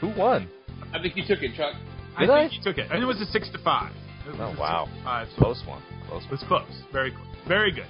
[0.00, 0.48] Who won?
[0.92, 1.74] I think you took it, Chuck.
[2.16, 2.40] I Did I?
[2.48, 2.90] think he took it.
[2.90, 3.92] And it was a six to five.
[4.34, 4.88] Oh, wow.
[5.04, 5.28] to.
[5.36, 5.82] So Close one.
[6.08, 6.30] Close one.
[6.30, 6.82] was close.
[6.92, 7.26] Very close.
[7.46, 7.86] Very good.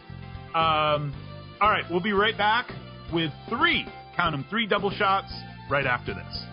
[0.54, 1.14] Um,
[1.60, 2.70] all right, we'll be right back
[3.12, 5.32] with three, count them, three double shots
[5.70, 6.44] right after this.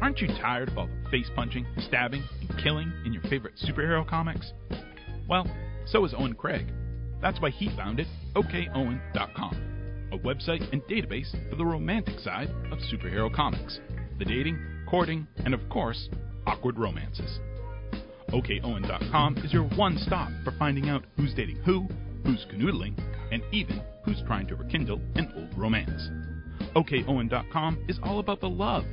[0.00, 4.06] Aren't you tired of all the face punching, stabbing, and killing in your favorite superhero
[4.06, 4.52] comics?
[5.28, 5.46] Well,
[5.86, 6.66] so is Owen Craig.
[7.20, 9.56] That's why he founded OKOwen.com,
[10.12, 13.80] a website and database for the romantic side of superhero comics
[14.18, 16.08] the dating, courting, and of course,
[16.46, 17.40] awkward romances.
[18.28, 21.88] OKOwen.com is your one stop for finding out who's dating who,
[22.24, 22.96] who's canoodling,
[23.32, 26.08] and even who's trying to rekindle an old romance.
[26.76, 28.84] OKOwen.com is all about the love.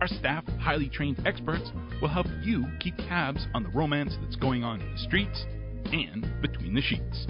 [0.00, 4.64] Our staff highly trained experts will help you keep tabs on the romance that's going
[4.64, 5.44] on in the streets
[5.92, 7.26] and between the sheets.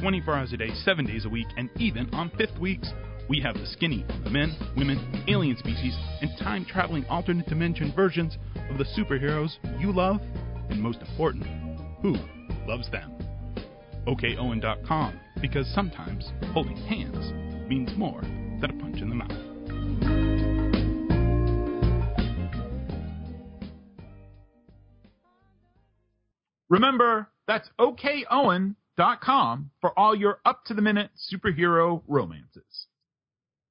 [0.00, 2.92] 24 hours a day, 7 days a week, and even on fifth weeks,
[3.28, 8.38] we have the skinny, the men, women, alien species, and time traveling alternate dimension versions
[8.70, 10.20] of the superheroes you love,
[10.70, 11.44] and most important,
[12.00, 12.16] who
[12.66, 13.12] loves them.
[14.06, 17.32] OKOwen.com, because sometimes holding hands
[17.68, 18.22] means more
[18.60, 19.32] than a punch in the mouth.
[26.70, 27.68] Remember, that's
[28.98, 32.86] OKOwen.com for all your up to the minute superhero romances.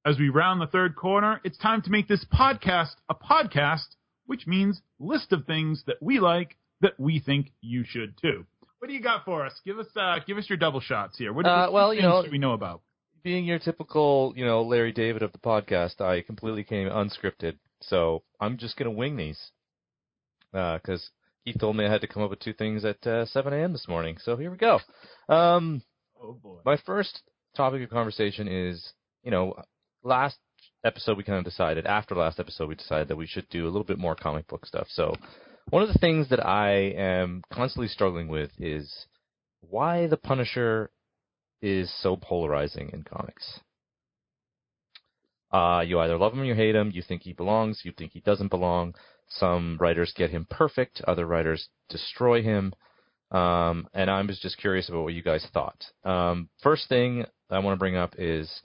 [0.06, 4.48] As we round the third corner, it's time to make this podcast a podcast, which
[4.48, 8.46] means list of things that we like that we think you should too.
[8.80, 9.54] What do you got for us?
[9.66, 11.34] Give us uh, give us your double shots here.
[11.34, 12.82] What, Uh, what well, you know- we know about?
[13.24, 17.58] Being your typical, you know, Larry David of the podcast, I completely came unscripted.
[17.82, 19.52] So I'm just gonna wing these.
[20.54, 21.10] Because
[21.47, 23.71] Keith told me I had to come up with two things at uh, 7 a.m.
[23.71, 24.17] this morning.
[24.21, 24.79] So here we go.
[25.29, 25.81] Um,
[26.21, 26.57] Oh boy.
[26.65, 27.21] my first
[27.55, 28.91] topic of conversation is,
[29.23, 29.55] you know,
[30.03, 30.36] last
[30.83, 33.69] episode we kind of decided, after last episode we decided that we should do a
[33.71, 34.88] little bit more comic book stuff.
[34.89, 35.15] So
[35.69, 39.05] one of the things that I am constantly struggling with is
[39.62, 40.91] why the Punisher
[41.62, 43.62] is so polarizing in comics.
[45.49, 46.91] Uh, you either love him or you hate him.
[46.93, 47.81] You think he belongs.
[47.86, 48.95] You think he doesn't belong.
[49.30, 51.02] Some writers get him perfect.
[51.08, 52.74] Other writers destroy him.
[53.32, 55.84] Um, and I was just curious about what you guys thought.
[56.04, 58.62] Um, first thing I want to bring up is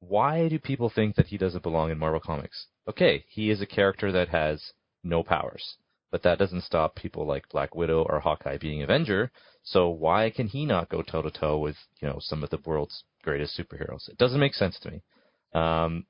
[0.00, 2.66] why do people think that he doesn't belong in Marvel Comics?
[2.88, 4.72] Okay, he is a character that has
[5.04, 5.76] no powers,
[6.10, 9.30] but that doesn't stop people like Black Widow or Hawkeye being Avenger.
[9.62, 12.58] So why can he not go toe to toe with you know some of the
[12.66, 14.08] world's greatest superheroes?
[14.08, 15.02] It doesn't make sense to me.
[15.54, 16.06] Um,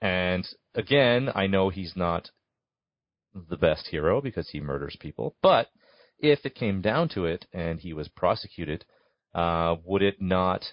[0.00, 2.30] and again, I know he's not
[3.48, 5.68] the best hero because he murders people, but
[6.18, 8.84] if it came down to it and he was prosecuted,
[9.34, 10.64] uh, would it not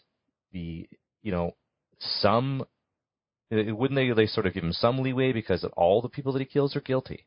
[0.52, 0.90] be,
[1.22, 1.56] you know,
[2.00, 2.62] some,
[3.52, 6.40] uh, wouldn't they, they sort of give him some leeway because all the people that
[6.40, 7.26] he kills are guilty?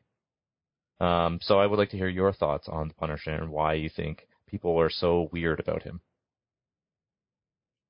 [0.99, 3.89] Um, so I would like to hear your thoughts on the Punisher and why you
[3.89, 6.01] think people are so weird about him.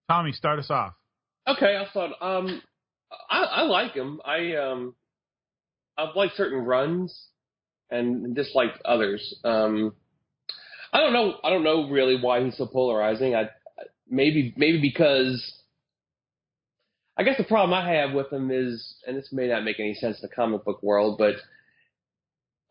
[0.09, 0.93] Tommy, start us off.
[1.47, 2.61] Okay, I thought um
[3.29, 4.21] I, I like him.
[4.25, 4.95] I um
[5.97, 7.27] I've liked certain runs
[7.93, 9.35] and disliked others.
[9.43, 9.93] Um
[10.91, 13.35] I don't know I don't know really why he's so polarizing.
[13.35, 13.49] I
[14.09, 15.63] maybe maybe because
[17.17, 19.93] I guess the problem I have with him is, and this may not make any
[19.93, 21.35] sense in the comic book world, but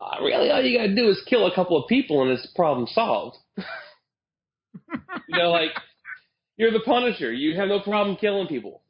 [0.01, 2.89] uh, really all you gotta do is kill a couple of people and it's problem
[2.89, 3.37] solved.
[3.57, 5.71] you know, like
[6.57, 7.33] you're the Punisher.
[7.33, 8.83] You have no problem killing people.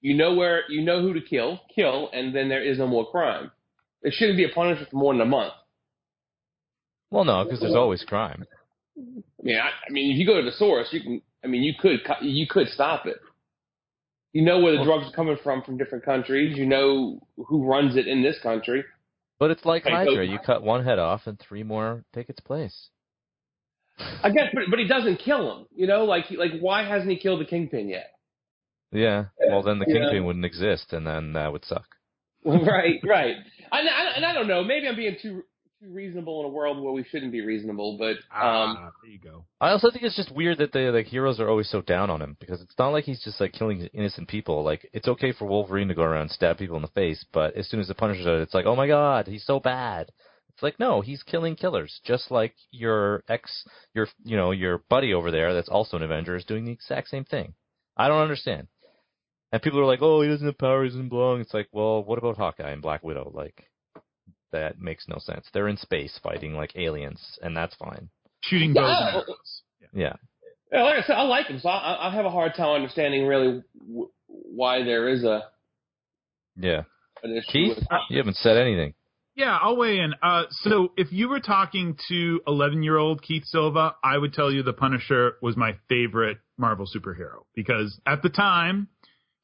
[0.00, 3.10] You know where, you know who to kill, kill, and then there is no more
[3.10, 3.50] crime.
[4.04, 5.54] There shouldn't be a punishment for more than a month.
[7.10, 8.44] Well, no, because there's always crime.
[8.96, 11.22] I mean, I, I mean, if you go to the source, you can.
[11.42, 13.16] I mean, you could you could stop it.
[14.32, 16.56] You know where the Well- drugs are coming from from different countries.
[16.56, 18.84] You know who runs it in this country.
[19.38, 20.24] But it's like Hydra.
[20.24, 22.88] You cut one head off and three more take its place.
[24.22, 25.66] I guess, but but he doesn't kill him.
[25.74, 28.10] You know, like he, like why hasn't he killed the kingpin yet?
[28.92, 29.26] Yeah.
[29.48, 29.94] Well, then the Yeah.
[30.00, 31.86] Kingpin wouldn't exist, and then that would suck.
[32.66, 33.36] right, right.
[33.72, 34.62] I, I, and I don't know.
[34.62, 35.44] Maybe I'm being too
[35.84, 37.96] too reasonable in a world where we shouldn't be reasonable.
[37.98, 39.44] But um, Ah, there you go.
[39.60, 42.22] I also think it's just weird that the like heroes are always so down on
[42.22, 44.62] him because it's not like he's just like killing innocent people.
[44.62, 47.56] Like it's okay for Wolverine to go around and stab people in the face, but
[47.56, 50.10] as soon as the Punisher does it, it's like, oh my god, he's so bad.
[50.50, 55.12] It's like no, he's killing killers, just like your ex, your you know your buddy
[55.12, 57.54] over there that's also an Avenger is doing the exact same thing.
[57.96, 58.68] I don't understand.
[59.54, 61.40] And people are like, oh, he doesn't have powers, he doesn't belong.
[61.40, 63.30] It's like, well, what about Hawkeye and Black Widow?
[63.32, 63.70] Like
[64.50, 65.46] that makes no sense.
[65.54, 68.08] They're in space fighting like aliens, and that's fine.
[68.40, 69.12] Shooting bows and Yeah.
[69.14, 69.62] arrows.
[69.92, 70.12] Yeah.
[70.72, 71.60] yeah, like I said, I like him.
[71.60, 75.44] So I, I have a hard time understanding really w- why there is a
[76.56, 76.82] Yeah.
[77.22, 77.46] an issue.
[77.52, 78.94] Keith, with you haven't said anything.
[79.36, 80.14] Yeah, I'll weigh in.
[80.20, 84.50] Uh, so if you were talking to 11 year old Keith Silva, I would tell
[84.50, 88.88] you the Punisher was my favorite Marvel superhero because at the time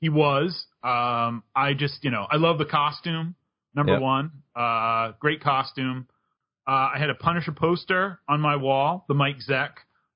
[0.00, 0.66] he was.
[0.82, 3.34] Um, I just, you know, I love the costume.
[3.74, 4.02] Number Yep.
[4.02, 6.08] one, uh, great costume.
[6.66, 9.70] Uh, I had a Punisher poster on my wall, the Mike Zeck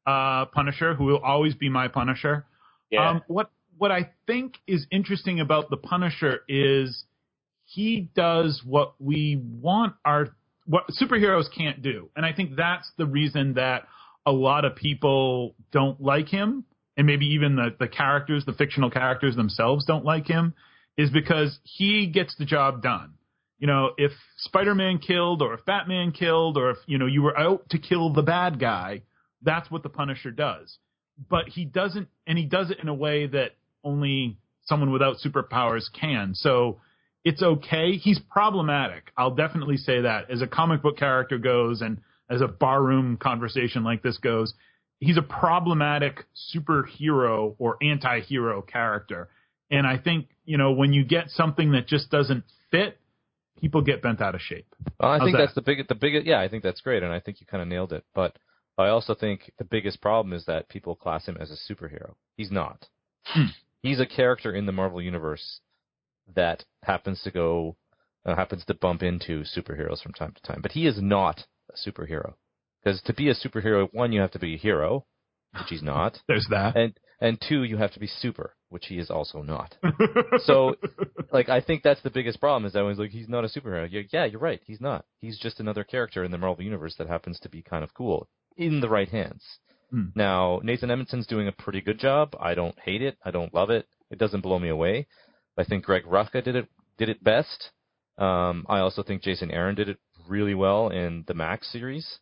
[0.06, 2.46] uh, Punisher, who will always be my Punisher.
[2.90, 3.10] yeah.
[3.10, 7.04] Um, what what I think is interesting about the Punisher is
[7.64, 10.28] he does what we want our
[10.66, 13.86] what superheroes can't do, and I think that's the reason that
[14.26, 16.64] a lot of people don't like him,
[16.96, 20.54] and maybe even the the characters, the fictional characters themselves, don't like him,
[20.96, 23.14] is because he gets the job done.
[23.58, 27.38] You know, if Spider-Man killed, or if Batman killed, or if you know you were
[27.38, 29.02] out to kill the bad guy,
[29.42, 30.78] that's what the Punisher does
[31.28, 33.52] but he doesn't, and he does it in a way that
[33.82, 36.34] only someone without superpowers can.
[36.34, 36.80] So
[37.24, 37.92] it's okay.
[37.96, 39.10] He's problematic.
[39.16, 40.30] I'll definitely say that.
[40.30, 44.54] As a comic book character goes, and as a barroom conversation like this goes,
[45.04, 49.28] he's a problematic superhero or anti-hero character.
[49.70, 52.98] And I think, you know, when you get something that just doesn't fit,
[53.60, 54.66] people get bent out of shape.
[54.98, 55.42] Well, I How's think that?
[55.44, 56.26] that's the biggest, the biggest.
[56.26, 58.04] Yeah, I think that's great, and I think you kind of nailed it.
[58.14, 58.36] But
[58.78, 62.14] I also think the biggest problem is that people class him as a superhero.
[62.36, 62.88] He's not.
[63.24, 63.46] Hmm.
[63.82, 65.60] He's a character in the Marvel universe
[66.34, 67.76] that happens to go,
[68.24, 70.60] uh, happens to bump into superheroes from time to time.
[70.62, 72.34] But he is not a superhero
[72.84, 75.06] because to be a superhero, one, you have to be a hero,
[75.52, 76.76] which he's not, There's that.
[76.76, 79.74] and and two, you have to be super, which he is also not.
[80.44, 80.74] So,
[81.32, 83.88] like, I think that's the biggest problem is that everyone's like, he's not a superhero.
[83.90, 84.60] Yeah, yeah, you're right.
[84.66, 85.06] He's not.
[85.20, 88.28] He's just another character in the Marvel universe that happens to be kind of cool
[88.56, 89.42] in the right hands.
[89.90, 90.06] Hmm.
[90.14, 92.34] Now, Nathan Edmondson's doing a pretty good job.
[92.38, 93.16] I don't hate it.
[93.24, 93.86] I don't love it.
[94.10, 95.06] It doesn't blow me away.
[95.56, 96.68] I think Greg Rucka did it
[96.98, 97.70] did it best.
[98.18, 102.18] Um, I also think Jason Aaron did it really well in the Max series.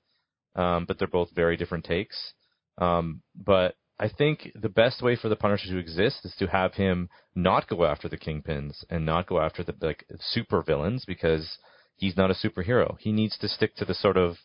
[0.54, 2.34] Um, but they're both very different takes.
[2.78, 6.74] Um, but I think the best way for the Punisher to exist is to have
[6.74, 11.58] him not go after the kingpins and not go after the like super villains because
[11.96, 12.98] he's not a superhero.
[12.98, 14.36] He needs to stick to the sort of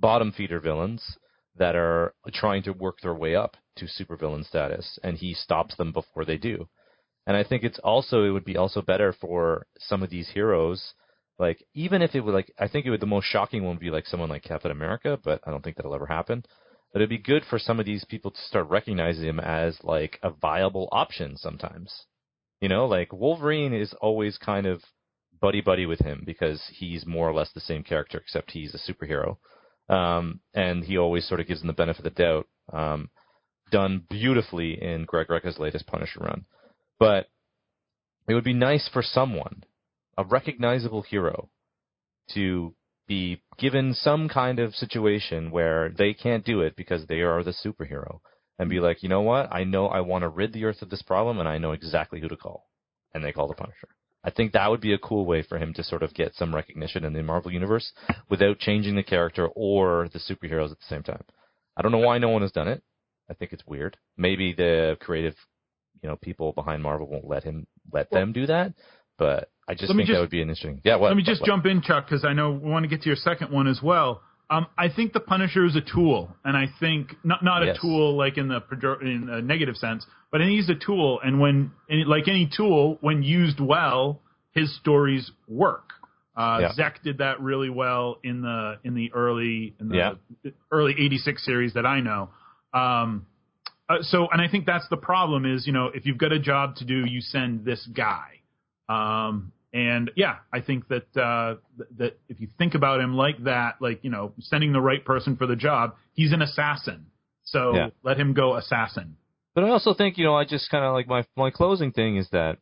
[0.00, 1.18] bottom feeder villains
[1.56, 5.92] that are trying to work their way up to supervillain status, and he stops them
[5.92, 6.68] before they do.
[7.26, 10.94] And I think it's also it would be also better for some of these heroes,
[11.38, 13.80] like even if it would like I think it would the most shocking one would
[13.80, 16.44] be like someone like Captain America, but I don't think that'll ever happen.
[16.92, 20.18] But it'd be good for some of these people to start recognizing him as like
[20.22, 21.92] a viable option sometimes.
[22.60, 24.82] You know, like Wolverine is always kind of
[25.40, 28.92] buddy buddy with him because he's more or less the same character except he's a
[28.92, 29.36] superhero.
[29.88, 32.46] Um, and he always sort of gives him the benefit of the doubt.
[32.72, 33.10] Um,
[33.70, 36.44] done beautifully in Greg Rucka's latest Punisher run.
[36.98, 37.26] But
[38.28, 39.64] it would be nice for someone,
[40.16, 41.48] a recognizable hero,
[42.34, 42.74] to
[43.06, 47.54] be given some kind of situation where they can't do it because they are the
[47.64, 48.20] superhero
[48.58, 49.52] and be like, you know what?
[49.52, 52.20] I know I want to rid the earth of this problem and I know exactly
[52.20, 52.66] who to call.
[53.12, 53.88] And they call the Punisher.
[54.24, 56.54] I think that would be a cool way for him to sort of get some
[56.54, 57.92] recognition in the Marvel universe
[58.30, 61.22] without changing the character or the superheroes at the same time.
[61.76, 62.82] I don't know why no one has done it.
[63.30, 63.98] I think it's weird.
[64.16, 65.34] Maybe the creative
[66.02, 68.74] you know people behind Marvel won't let him let them do that.
[69.16, 70.80] But I just Let think just- that would be an interesting.
[70.84, 70.96] Yeah.
[70.96, 73.02] What, Let me just what- jump in, Chuck, because I know we want to get
[73.02, 74.22] to your second one as well.
[74.50, 77.80] Um, I think the Punisher is a tool, and I think not not a Yes.
[77.80, 78.62] tool like in the
[79.00, 82.46] in a negative sense, but I think he's a tool, and when and like any
[82.46, 84.20] tool, when used well,
[84.52, 85.92] his stories work.
[86.36, 86.72] Uh, Yeah.
[86.72, 90.14] Zeck did that really well in the in the early in the Yeah.
[90.70, 92.28] early '86 series that I know.
[92.74, 93.24] Um,
[93.88, 96.38] uh, so, and I think that's the problem is, you know, if you've got a
[96.38, 98.40] job to do, you send this guy.
[98.88, 101.56] Um, and yeah, I think that uh,
[101.98, 105.36] that if you think about him like that, like you know, sending the right person
[105.36, 107.06] for the job, he's an assassin.
[107.42, 107.88] So Yeah.
[108.02, 109.16] let him go assassin.
[109.54, 112.16] But I also think, you know, I just kind of like my my closing thing
[112.16, 112.58] is that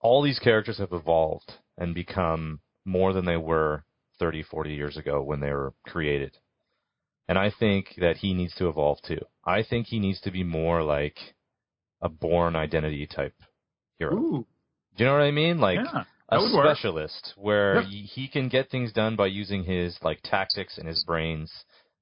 [0.00, 3.84] all these characters have evolved and become more than they were
[4.18, 6.38] 30, 40 years ago when they were created.
[7.28, 9.20] And I think that he needs to evolve too.
[9.44, 11.18] I think he needs to be more like
[12.00, 13.34] a Bourne identity type
[13.98, 14.14] hero.
[14.16, 14.46] Ooh,
[14.98, 15.58] Do you know what I mean?
[15.60, 16.76] Like yeah, a that would work.
[16.76, 17.84] specialist where Yep.
[17.84, 21.52] he, he can get things done by using his like tactics and his brains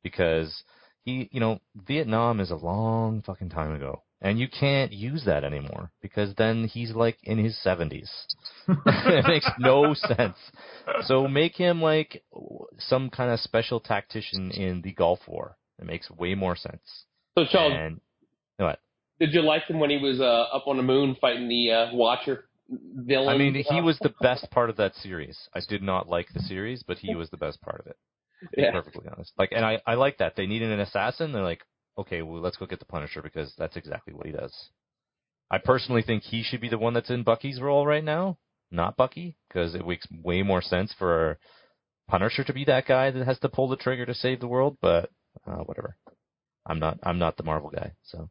[0.03, 0.63] because
[1.05, 5.45] he you know Vietnam is a long fucking time ago and you can't use that
[5.45, 8.09] anymore because then he's like in his 70s.
[8.87, 10.37] it makes no sense.
[11.03, 12.23] So make him like
[12.79, 15.57] some kind of special tactician in the Gulf War.
[15.79, 16.81] It makes way more sense.
[17.37, 18.01] So Charles, And
[18.57, 18.81] what?
[19.21, 20.25] did you like him when he was uh,
[20.57, 23.35] up on the moon fighting the uh, Watcher villain?
[23.35, 25.39] I mean, he was the best part of that series.
[25.55, 27.97] I did not like the series, but he was the best part of it.
[28.51, 29.33] To be perfectly honest.
[29.39, 30.37] Like, and I, I like that.
[30.37, 31.33] They needed an assassin.
[31.33, 31.63] They're like,
[31.99, 34.53] okay, well, let's go get the Punisher because that's exactly what he does.
[35.51, 38.39] I personally think he should be the one that's in Bucky's role right now,
[38.71, 41.39] not Bucky, because it makes way more sense for
[42.09, 44.77] Punisher to be that guy that has to pull the trigger to save the world.
[44.83, 45.11] But
[45.47, 45.97] uh, whatever.
[46.67, 46.99] I'm not.
[47.03, 47.93] I'm not the Marvel guy.
[48.03, 48.29] So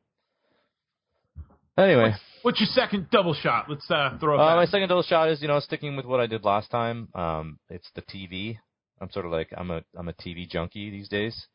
[1.77, 2.13] anyway.
[2.41, 3.65] What's your second double shot?
[3.69, 6.19] Let's uh, throw it Uh, my second double shot is, you know, sticking with what
[6.19, 7.07] I did last time.
[7.15, 8.57] Um, it's the TV.
[9.01, 11.47] I'm sort of like I'm a I'm a TV junkie these days,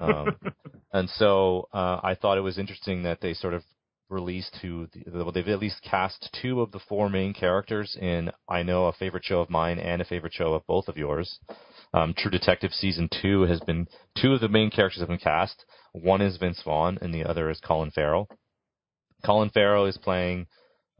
[0.00, 0.36] um,
[0.92, 3.62] and so uh, I thought it was interesting that they sort of
[4.10, 8.30] released who the, well, they've at least cast two of the four main characters in
[8.48, 11.38] I know a favorite show of mine and a favorite show of both of yours.
[11.94, 13.86] Um, True Detective season two has been
[14.20, 15.64] two of the main characters have been cast.
[15.92, 18.28] One is Vince Vaughn and the other is Colin Farrell.
[19.24, 20.46] Colin Farrell is playing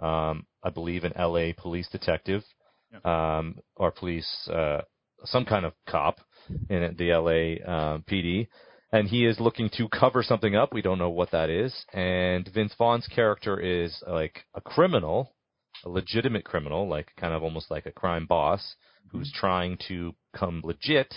[0.01, 2.43] um, I believe, an LA police detective,
[3.05, 4.83] um, or police, uh,
[5.25, 6.19] some kind of cop
[6.69, 8.49] in the LA uh, PD,
[8.93, 10.73] and he is looking to cover something up.
[10.73, 11.75] We don't know what that is.
[11.93, 15.35] And Vince Vaughn's character is like a criminal,
[15.85, 18.77] a legitimate criminal, like kind of almost like a crime boss
[19.11, 21.13] who's trying to come legit.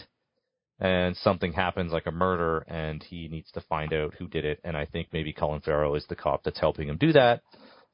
[0.82, 4.60] And something happens, like a murder, and he needs to find out who did it.
[4.64, 7.42] And I think maybe Colin Farrell is the cop that's helping him do that.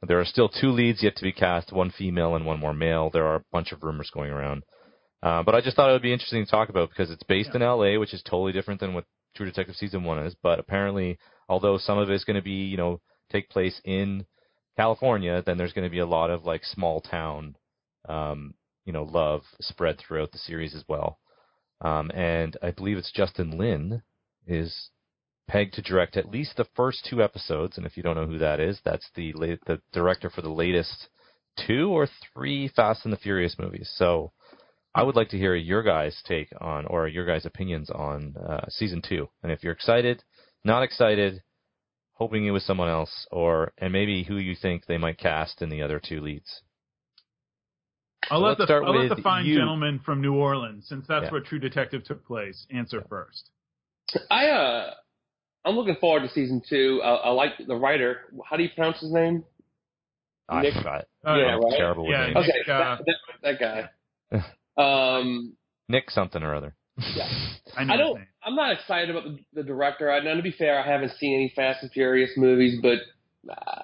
[0.07, 3.09] There are still two leads yet to be cast, one female and one more male.
[3.09, 4.63] There are a bunch of rumors going around.
[5.21, 7.55] Uh, but I just thought it would be interesting to talk about because it's based
[7.55, 10.35] in LA, which is totally different than what True Detective season one is.
[10.41, 11.17] But apparently,
[11.49, 14.25] although some of it is going to be, you know, take place in
[14.77, 17.55] California, then there's going to be a lot of like small town,
[18.07, 18.53] um,
[18.85, 21.17] you know, love spread throughout the series as well.
[21.81, 24.01] Um, and I believe it's Justin Lin
[24.45, 24.89] is
[25.47, 27.77] pegged to direct at least the first two episodes.
[27.77, 30.49] And if you don't know who that is, that's the la- the director for the
[30.49, 31.07] latest
[31.65, 33.91] two or three Fast and the Furious movies.
[33.95, 34.31] So
[34.93, 38.65] I would like to hear your guys' take on or your guys' opinions on uh,
[38.69, 39.29] season two.
[39.43, 40.23] And if you're excited,
[40.63, 41.43] not excited,
[42.13, 45.69] hoping it was someone else, or and maybe who you think they might cast in
[45.69, 46.61] the other two leads.
[48.29, 49.55] I'll So let the start I'll let the fine you.
[49.57, 51.31] gentleman from New Orleans, since that's Yeah.
[51.31, 53.49] where True Detective took place, answer first.
[54.31, 54.93] I uh,
[55.65, 57.01] I'm looking forward to season two.
[57.03, 58.21] I, I like the writer.
[58.49, 59.43] How do you pronounce his name?
[60.49, 61.05] I Nick- forgot.
[61.25, 61.73] Uh, Yeah, I'm right?
[61.77, 62.35] terrible with Yeah, names.
[62.47, 63.05] Nick, Okay, uh, that,
[63.43, 63.89] that, that
[64.31, 64.41] guy.
[65.17, 65.55] um,
[65.89, 66.75] Nick something or other.
[67.15, 67.27] yeah.
[67.77, 68.19] I, know I don't.
[68.43, 70.09] I'm not excited about the, the director.
[70.11, 72.99] I, now, to be fair, I haven't seen any Fast and Furious movies, but
[73.51, 73.81] uh,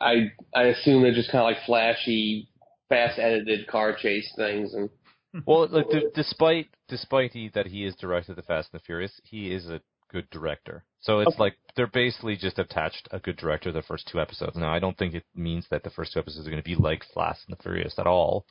[0.00, 2.48] I I assume they're just kind of like flashy,
[2.88, 4.74] fast edited car chase things.
[4.74, 4.88] And
[5.46, 9.20] Well, like d- despite despite he that he is directed the Fast and the Furious,
[9.24, 9.80] he is a
[10.10, 10.84] good director.
[11.00, 11.40] So it's Okay.
[11.42, 14.56] like they're basically just attached a good director the first two episodes.
[14.56, 16.76] Now I don't think it means that the first two episodes are going to be
[16.76, 18.46] like Fast and the Furious at all,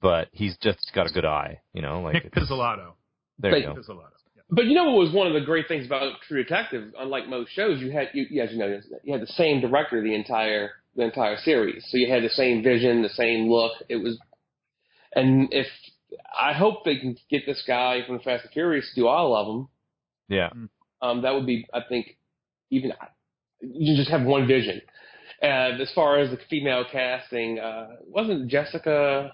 [0.00, 2.00] but he's just got a good eye, you know.
[2.00, 2.92] Like Nick it's- Pizzolatto.
[3.40, 3.74] There you go.
[3.74, 4.10] Pizzolatto.
[4.36, 4.42] Yeah.
[4.50, 6.92] but you know what was one of the great things about True Detective?
[6.98, 10.14] Unlike most shows, you had you, as you know you had the same director the
[10.14, 11.84] entire the entire series.
[11.88, 13.72] So you had the same vision, the same look.
[13.88, 14.18] It was,
[15.14, 15.66] and if
[16.38, 19.46] I hope they can get this guy from Fast and Furious to do all of
[19.46, 19.68] them.
[20.28, 20.50] Yeah,
[21.02, 22.16] um, that would be, I think,
[22.70, 22.92] even
[23.60, 24.80] you just have one vision.
[25.42, 29.32] And as far as the female casting, uh, wasn't Jessica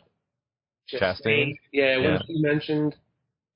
[0.92, 1.54] Chastain?
[1.72, 2.10] Yeah, Yeah.
[2.10, 2.96] wasn't she mentioned?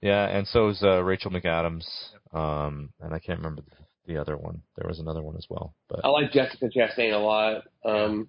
[0.01, 1.87] Yeah, and so is uh, Rachel McAdams.
[2.33, 4.63] Um, and I can't remember the, the other one.
[4.77, 7.63] There was another one as well, but I like Jessica Chastain a lot.
[7.85, 8.29] Um,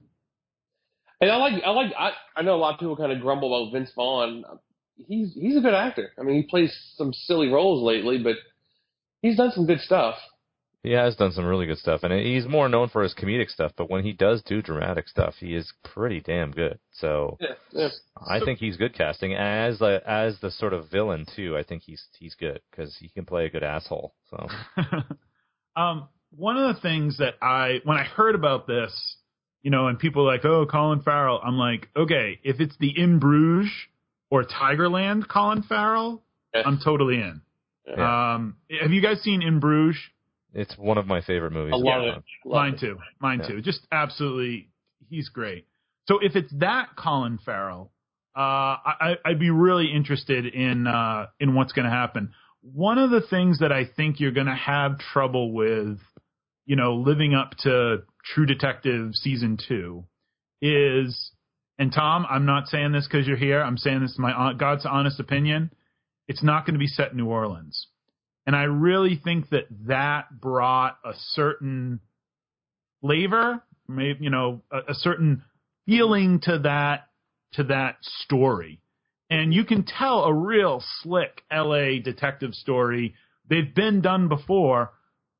[1.21, 3.53] and I like I like I I know a lot of people kind of grumble
[3.55, 4.43] about Vince Vaughn.
[5.07, 6.11] He's he's a good actor.
[6.19, 8.35] I mean, he plays some silly roles lately, but
[9.21, 10.15] he's done some good stuff.
[10.83, 13.71] he has done some really good stuff, and he's more known for his comedic stuff.
[13.75, 16.79] But when he does do dramatic stuff, he is pretty damn good.
[16.91, 17.89] So Yeah, yeah.
[18.25, 21.57] I think he's good casting as the as the sort of villain too.
[21.57, 24.13] I think he's he's good because he can play a good asshole.
[24.29, 24.47] So
[25.75, 28.91] um, one of the things that I, when I heard about this,
[29.61, 32.91] you know, and people are like, oh, Colin Farrell, I'm like, okay, if it's the
[32.95, 33.71] In Bruges
[34.29, 36.23] or Tigerland Colin Farrell,
[36.53, 36.63] Yeah.
[36.65, 37.41] I'm totally in.
[37.87, 38.33] Yeah.
[38.35, 39.99] Um, have you guys seen In Bruges?
[40.53, 41.73] it's one of my favorite movies.
[41.73, 42.23] I of love all it.
[42.45, 42.79] Love Mine it.
[42.79, 42.97] too.
[43.19, 43.47] Mine Yeah.
[43.49, 43.61] too.
[43.61, 44.69] Just absolutely,
[45.09, 45.67] he's great.
[46.07, 47.91] So if it's that Colin Farrell,
[48.35, 52.33] uh, I, I'd be really interested in uh, in what's going to happen.
[52.73, 55.99] One of the things that I think you're going to have trouble with,
[56.65, 60.05] you know, living up to True Detective season two,
[60.61, 61.31] is,
[61.77, 63.61] and Tom, I'm not saying this because you're here.
[63.61, 65.71] I'm saying this is my God's honest opinion.
[66.27, 67.87] It's not going to be set in New Orleans.
[68.47, 71.99] And I really think that that brought a certain
[73.01, 75.43] flavor, maybe you know, a, a certain
[75.85, 77.09] feeling to that
[77.53, 78.81] to that story.
[79.29, 83.15] And you can tell a real slick LA detective story.
[83.49, 84.91] They've been done before.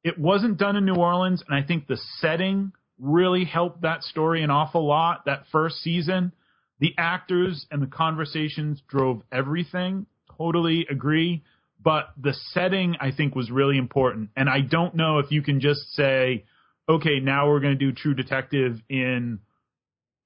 [0.03, 4.43] It wasn't done in New Orleans, and I think the setting really helped that story
[4.43, 6.31] an awful lot that first season.
[6.79, 10.05] The actors and the conversations drove everything.
[10.37, 11.43] Totally agree.
[11.83, 14.29] But the setting, I think, was really important.
[14.35, 16.45] And I don't know if you can just say,
[16.89, 19.39] okay, now we're going to do True Detective in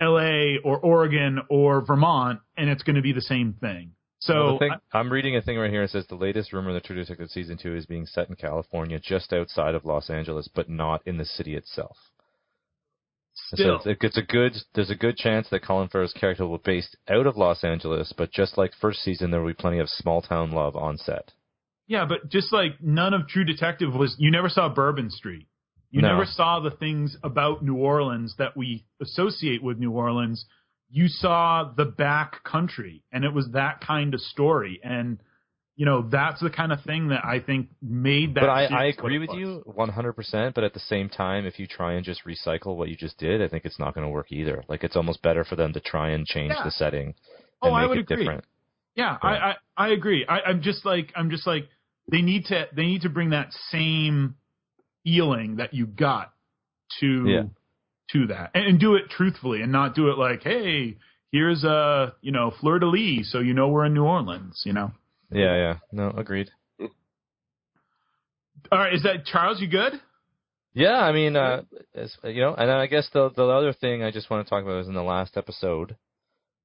[0.02, 3.92] LA or Oregon or Vermont, and it's going to be the same thing.
[4.22, 5.84] So Well, thing, I'm reading a thing right here.
[5.84, 9.00] It says the latest rumor that True Detective season two is being set in California,
[9.00, 11.96] just outside of Los Angeles, but not in the city itself.
[13.48, 14.54] So still, it's, it's a good.
[14.76, 18.14] There's a good chance that Colin Farrell's character will be based out of Los Angeles,
[18.18, 21.32] but just like first season, there will be plenty of small town love on set.
[21.88, 25.48] yeah, but just like none of True Detective was, you never saw Bourbon Street.
[25.92, 26.10] You No.
[26.10, 30.46] never saw the things about New Orleans that we associate with New Orleans.
[30.92, 34.80] You saw the back country, and it was that kind of story.
[34.84, 35.20] And,
[35.76, 38.42] you know, that's the kind of thing that I think made that.
[38.42, 39.38] But I, I agree with was.
[39.38, 40.54] you 100%.
[40.54, 43.42] But at the same time, if you try and just recycle what you just did,
[43.42, 44.64] I think it's not going to work either.
[44.68, 46.64] Like it's almost better for them to try and change Yeah.
[46.64, 47.14] the setting
[47.62, 48.18] Oh, and I make would it agree.
[48.18, 48.46] different.
[48.96, 49.30] Yeah, Yeah.
[49.30, 50.26] I, I I agree.
[50.28, 51.68] I, I'm just like I'm just like
[52.12, 54.36] they need to they need to bring that same
[55.04, 56.34] feeling that you got
[57.00, 57.44] to Yeah.
[58.12, 60.98] to that and, and do it truthfully and not do it like hey
[61.32, 64.74] here's a you know fleur de lis so you know we're in New Orleans you
[64.74, 64.92] know.
[65.32, 65.76] Yeah, yeah.
[65.92, 66.50] No, agreed.
[68.72, 69.60] All right, is that Charles?
[69.62, 69.94] You good?
[70.74, 71.62] Yeah, I mean, uh,
[72.24, 74.82] you know, and I guess the the other thing I just want to talk about
[74.82, 75.96] is in the last episode,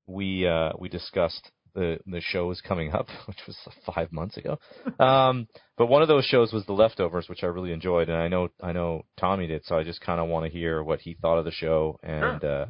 [0.07, 3.57] we uh, we discussed the the shows coming up, which was
[3.95, 4.59] five months ago.
[4.99, 8.29] Um, but one of those shows was The Leftovers, which I really enjoyed, and I
[8.29, 11.15] know I know Tommy did, so I just kind of want to hear what he
[11.15, 12.67] thought of the show and uh,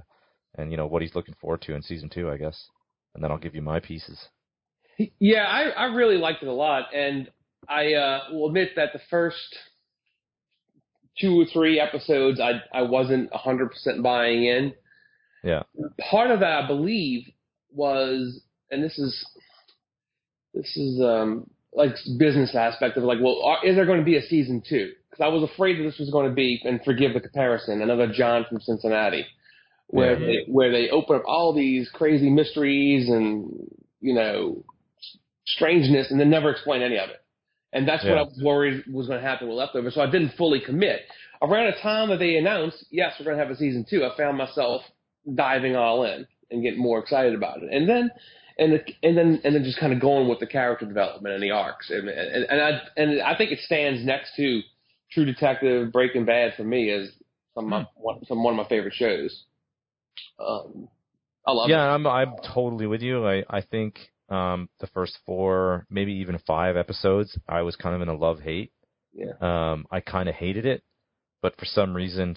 [0.57, 2.69] and you know what he's looking forward to in season two, I guess,
[3.15, 4.19] and then I'll give you my pieces.
[5.19, 7.29] Yeah, I, I really liked it a lot, and
[7.69, 9.57] I uh, will admit that the first
[11.21, 14.75] two or three episodes, I I wasn't hundred percent buying in.
[15.45, 15.65] Yeah.
[16.11, 17.29] Part of that, I believe,
[17.71, 18.41] was,
[18.75, 19.27] and this is
[20.53, 24.17] this is um like business aspect of like, well, are, is there going to be
[24.17, 24.93] a season two?
[25.11, 28.07] Because I was afraid that this was going to be, and forgive the comparison, another
[28.13, 29.27] John from Cincinnati,
[29.89, 30.27] where Yeah.
[30.27, 33.51] they where they open up all these crazy mysteries and
[34.01, 34.65] you know
[35.47, 37.23] strangeness and then never explain any of it.
[37.73, 39.95] And that's what I was worried was going to happen with Leftovers.
[39.95, 41.01] So I didn't fully commit.
[41.43, 44.17] Around the time that they announced, yes, we're going to have a season two, I
[44.17, 44.83] found myself
[45.35, 47.71] diving all in and getting more excited about it.
[47.73, 48.11] And then,
[48.59, 51.43] and the, and then, and then just kind of going with the character development and
[51.43, 51.91] the arcs.
[51.91, 54.63] And, and, and I, and I think it stands next to
[55.11, 57.11] True Detective, Breaking Bad for me as
[57.55, 59.45] some of my, one, some one of my favorite shows.
[60.39, 60.89] Um,
[61.47, 61.95] I love yeah, it.
[61.95, 63.27] I'm I'm totally with you.
[63.27, 63.99] I I think
[64.29, 68.41] um the first four, maybe even five episodes, I was kind of in a love
[68.41, 68.73] hate.
[69.13, 69.33] Yeah.
[69.41, 70.83] Um, I kind of hated it,
[71.43, 72.37] but for some reason,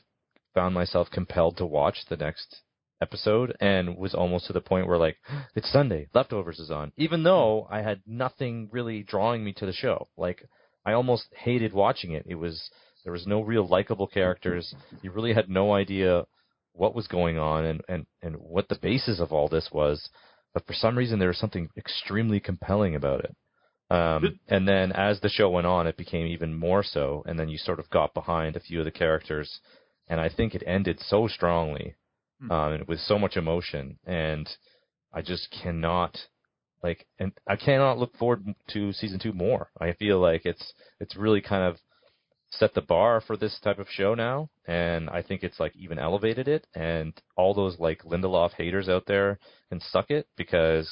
[0.53, 2.61] found myself compelled to watch the next
[3.01, 5.17] episode, and was almost to the point where like
[5.55, 9.73] it's Sunday, Leftovers is on, even though I had nothing really drawing me to the
[9.73, 10.07] show.
[10.17, 10.43] Like
[10.85, 12.25] I almost hated watching it.
[12.27, 12.69] It was
[13.03, 14.73] there was no real likable characters.
[15.01, 16.25] You really had no idea
[16.73, 20.09] what was going on and and and what the basis of all this was.
[20.53, 23.35] But for some reason, there was something extremely compelling about it.
[23.89, 27.23] Um, and then as the show went on, it became even more so.
[27.25, 29.59] And then you sort of got behind a few of the characters,
[30.07, 31.95] and I think it ended so strongly,
[32.39, 32.51] Hmm.
[32.51, 33.97] um, with so much emotion.
[34.05, 34.47] And
[35.13, 36.17] I just cannot,
[36.83, 39.69] like, and I cannot look forward to season two more.
[39.79, 41.77] I feel like it's it's really kind of
[42.49, 45.99] set the bar for this type of show now, and I think it's like even
[45.99, 46.67] elevated it.
[46.75, 50.89] And all those like Lindelof haters out there can suck it because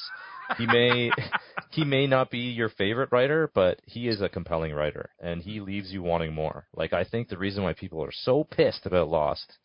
[0.58, 1.10] he may
[1.70, 5.60] he may not be your favorite writer, but he is a compelling writer, and he
[5.60, 6.66] leaves you wanting more.
[6.74, 9.58] Like I think the reason why people are so pissed about Lost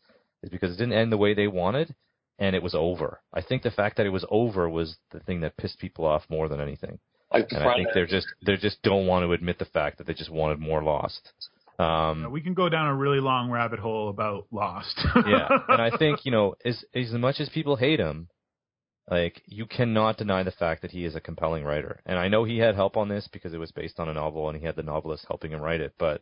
[0.43, 1.95] is because it didn't end the way they wanted,
[2.39, 3.21] and it was over.
[3.33, 6.23] I think the fact that it was over was the thing that pissed people off
[6.29, 6.99] more than anything.
[7.31, 10.07] Like And I think they're just they just don't want to admit the fact that
[10.07, 11.31] they just wanted more Lost.
[11.79, 14.99] Um, we can go down a really long rabbit hole about Lost.
[15.27, 18.27] yeah, and I think you know, as as much as people hate him,
[19.09, 22.01] like you cannot deny the fact that he is a compelling writer.
[22.05, 24.49] And I know he had help on this because it was based on a novel,
[24.49, 25.93] and he had the novelist helping him write it.
[25.97, 26.21] But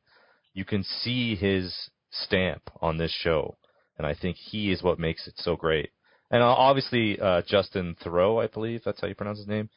[0.54, 1.76] you can see his
[2.12, 3.58] stamp on this show,
[4.00, 5.92] and I think he is what makes it so great.
[6.32, 9.70] And uh, obviously, uh, Justin Theroux, I believe that's how you pronounce his name.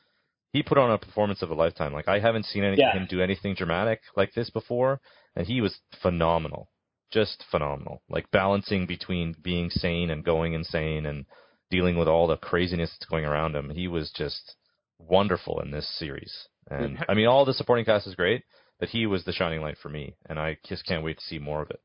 [0.54, 1.92] He put on a performance of a lifetime.
[1.92, 2.92] Like I haven't seen any, Yeah.
[2.92, 5.00] him do anything dramatic like this before,
[5.36, 6.70] and he was phenomenal
[7.12, 8.02] just phenomenal.
[8.08, 11.26] Like balancing between being sane and going insane and
[11.70, 13.70] dealing with all the craziness that's going around him.
[13.70, 14.56] He was just
[14.98, 16.48] wonderful in this series.
[16.70, 18.42] And I mean, all the supporting cast is great,
[18.80, 21.38] but he was the shining light for me, and I just can't wait to see
[21.38, 21.80] more of it.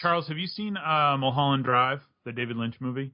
[0.00, 3.12] Charles, have you seen uh, Mulholland Drive, the David Lynch movie?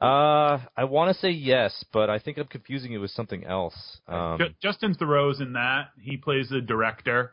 [0.00, 3.74] Uh, I want to say yes, but I think I'm confusing it with something else.
[4.06, 5.88] Um, Ju- Justin Theroux's in that.
[6.00, 7.32] He plays the director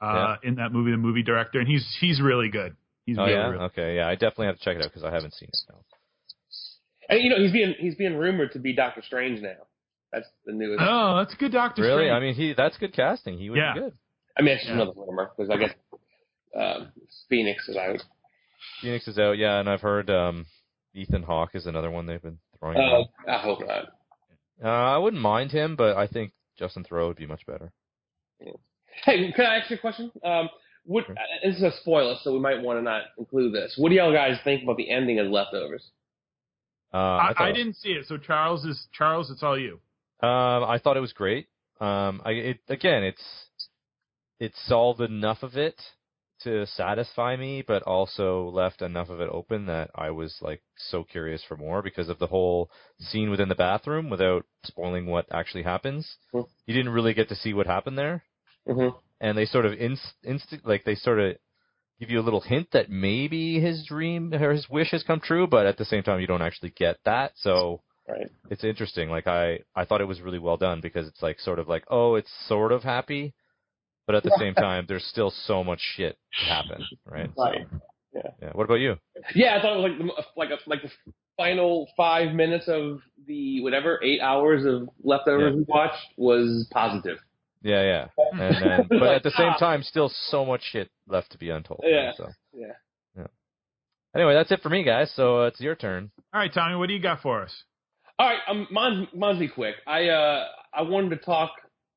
[0.00, 2.74] uh, in that movie, the movie director, and he's he's really good.
[3.04, 5.04] He's oh really, yeah, really okay, yeah, I definitely have to check it out because
[5.04, 5.58] I haven't seen it.
[5.70, 5.76] No.
[7.08, 9.66] And you know he's being he's being rumored to be Doctor Strange now.
[10.12, 10.82] That's the newest.
[10.82, 12.06] Oh, that's a good Doctor Really?
[12.06, 12.12] Strange.
[12.12, 13.38] I mean, he that's good casting.
[13.38, 13.74] He would Yeah.
[13.74, 13.92] be good.
[14.38, 14.82] I mean, it's just Yeah.
[14.82, 15.74] another rumor because I guess
[16.56, 16.92] um,
[17.28, 18.02] Phoenix is out.
[18.80, 20.46] Phoenix is out, yeah, and I've heard um,
[20.94, 22.76] Ethan Hawke is another one they've been throwing.
[22.78, 23.04] Uh.
[23.30, 23.84] I hope not.
[24.62, 27.72] Uh, I wouldn't mind him, but I think Justin Theroux would be much better.
[29.04, 30.10] Hey, can I ask you a question?
[30.24, 30.48] Um,
[30.84, 31.14] what, Sure.
[31.14, 33.74] uh, this is a spoiler, so we might want to not include this.
[33.76, 35.90] What do y'all guys think about the ending of Leftovers?
[36.94, 39.30] Uh, I, thought, I didn't see it, so Charles is Charles.
[39.30, 39.80] It's all you.
[40.22, 41.48] Um, I thought it was great.
[41.78, 43.22] Um, I it again, it's
[44.40, 45.78] it solved enough of it
[46.44, 51.04] to satisfy me, but also left enough of it open that I was like so
[51.04, 54.10] curious for more because of the whole scene within the bathroom.
[54.10, 56.42] Without spoiling what actually happens, Hmm.
[56.66, 58.22] you didn't really get to see what happened there.
[58.68, 58.96] Mm-hmm.
[59.20, 61.36] and they sort of inst, instant like they sort of
[62.00, 65.46] give you a little hint that maybe his dream or his wish has come true,
[65.46, 67.32] but at the same time you don't actually get that.
[67.36, 68.28] So Right.
[68.50, 69.08] it's interesting.
[69.08, 71.84] Like I I thought it was really well done because it's like sort of like
[71.88, 73.34] oh it's sort of happy,
[74.06, 77.30] but at the same time there's still so much shit to happen, right?
[77.36, 77.66] So, Right.
[78.42, 78.50] yeah.
[78.52, 78.96] What about you?
[79.34, 80.90] Yeah, I thought it was like the, like a, like the
[81.36, 85.56] final five minutes of the whatever eight hours of Leftovers Yeah.
[85.58, 87.18] we watched was positive.
[87.62, 88.06] Yeah, yeah.
[88.40, 89.58] And then, but Like, at the same ah.
[89.58, 91.80] time, still so much shit left to be untold.
[91.84, 92.12] Yeah.
[92.16, 92.72] So Yeah.
[94.14, 95.12] anyway, that's it for me, guys.
[95.14, 96.10] So uh, it's your turn.
[96.32, 97.52] All right, Tommy, what do you got for us?
[98.18, 99.74] All right, um, mine's, mine's be quick.
[99.86, 101.50] I uh I wanted to talk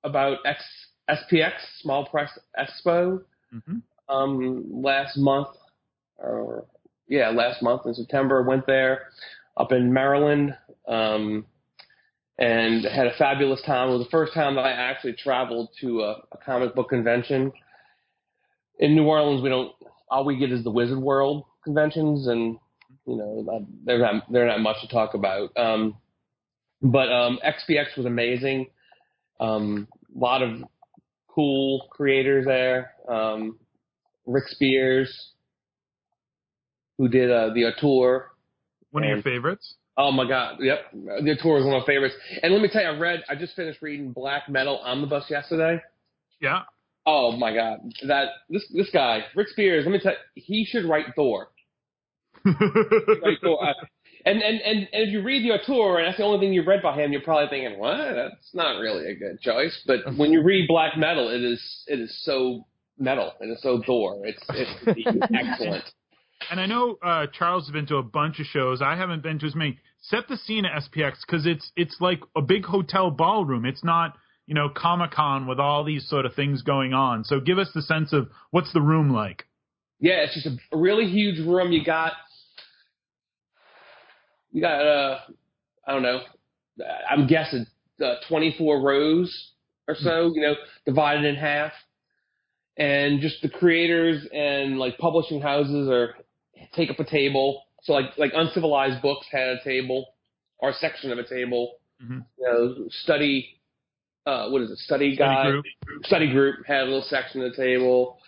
[0.04, 0.62] about X
[1.10, 5.50] SPX Small Press Expo hmm um last month
[6.18, 6.66] or
[7.08, 8.42] yeah last month in September.
[8.44, 9.04] Went there
[9.58, 10.56] up in Maryland
[10.88, 11.46] um
[12.40, 13.90] and had a fabulous time.
[13.90, 17.52] It was the first time that I actually traveled to a, a comic book convention.
[18.80, 19.74] In New Orleans, we don't
[20.10, 22.58] all we get is the Wizard World conventions, and
[23.06, 25.56] you know they're not they're not much to talk about.
[25.58, 25.98] Um,
[26.82, 28.68] but um, SPX was amazing.
[29.40, 30.64] Um, a lot of
[31.40, 32.92] cool creators there.
[33.08, 33.58] Um,
[34.26, 35.32] Rick Spears,
[36.98, 38.26] who did uh, the Auteur.
[38.92, 39.76] One of your favorites?
[39.98, 42.16] Oh my god, yep, the Auteur is one of my favorites.
[42.44, 45.82] And let me tell you, I read, I just finished reading Black Metal Omnibus yesterday.
[46.42, 46.64] Yeah.
[47.06, 49.86] Oh my god, that this this guy, Rick Spears.
[49.86, 51.50] Let me tell you, he should write Thor.
[52.46, 53.74] Uh,
[54.26, 56.68] and, and and and if you read the Auteur and that's the only thing you've
[56.68, 57.98] read by him, you're probably thinking, what?
[57.98, 59.82] That's not really a good choice.
[59.86, 62.66] But when you read Black Metal, it is it is so
[62.98, 63.34] metal.
[63.40, 64.22] and It is so Thor.
[64.26, 65.84] It's it's excellent.
[66.50, 68.82] And I know uh, Charles has been to a bunch of shows.
[68.82, 69.78] I haven't been to as many.
[70.02, 73.66] Set the scene at SPX because it's it's like a big hotel ballroom.
[73.66, 74.16] It's not
[74.48, 77.24] you know Comic Con with all these sort of things going on.
[77.24, 79.46] So give us the sense of what's the room like.
[80.00, 81.74] Yeah, it's just a really huge room.
[81.74, 82.14] You got
[84.54, 85.20] we got uh,
[85.86, 86.22] I don't know,
[87.10, 87.66] I'm guessing
[88.04, 89.52] uh, 24 rows
[89.88, 90.54] or so, you know,
[90.86, 91.72] divided in half,
[92.78, 96.16] and just the creators and like publishing houses are
[96.74, 97.64] take up a table.
[97.84, 100.06] So like like uncivilized books had a table
[100.60, 101.76] or a section of a table.
[102.04, 102.26] Mhm.
[102.38, 103.56] You know, study.
[104.26, 104.78] Uh, what is it?
[104.80, 105.66] Study Study guide group.
[106.04, 108.20] study group had a little section of the table.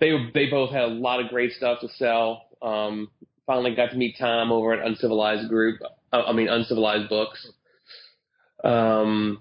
[0.00, 2.48] They they both had a lot of great stuff to sell.
[2.60, 3.10] Um,
[3.48, 5.80] finally got to meet Tom over at Uncivilized Group.
[6.12, 7.44] uh, I mean Uncivilized Books.
[8.62, 9.40] Um,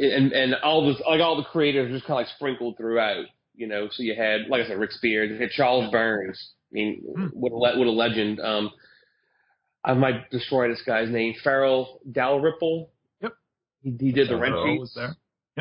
[0.00, 3.26] and and all this like all the creators just kind of like sprinkled throughout.
[3.56, 6.52] You know, so you had like I said, Rick Spears, you had Charles Burns.
[6.70, 7.26] I mean, Hmm.
[7.28, 8.40] what a le- what a legend.
[8.40, 8.70] Um,
[9.84, 11.34] I might destroy this guy's name.
[11.44, 12.90] Farel Dalrymple.
[13.20, 13.32] Yep.
[13.82, 15.14] He, he did the rent Earl was there.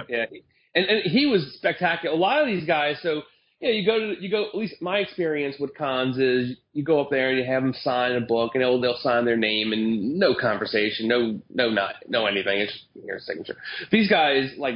[0.10, 0.26] Yeah,
[0.74, 2.16] and and he was spectacular.
[2.16, 3.22] A lot of these guys, so
[3.64, 4.46] yeah, you go to you go.
[4.46, 7.74] At least my experience with cons is you go up there and you have them
[7.82, 11.96] sign a book, and they'll they'll sign their name and no conversation, no no not
[12.10, 12.60] no anything.
[12.60, 13.56] It's just your signature.
[13.90, 14.76] These guys like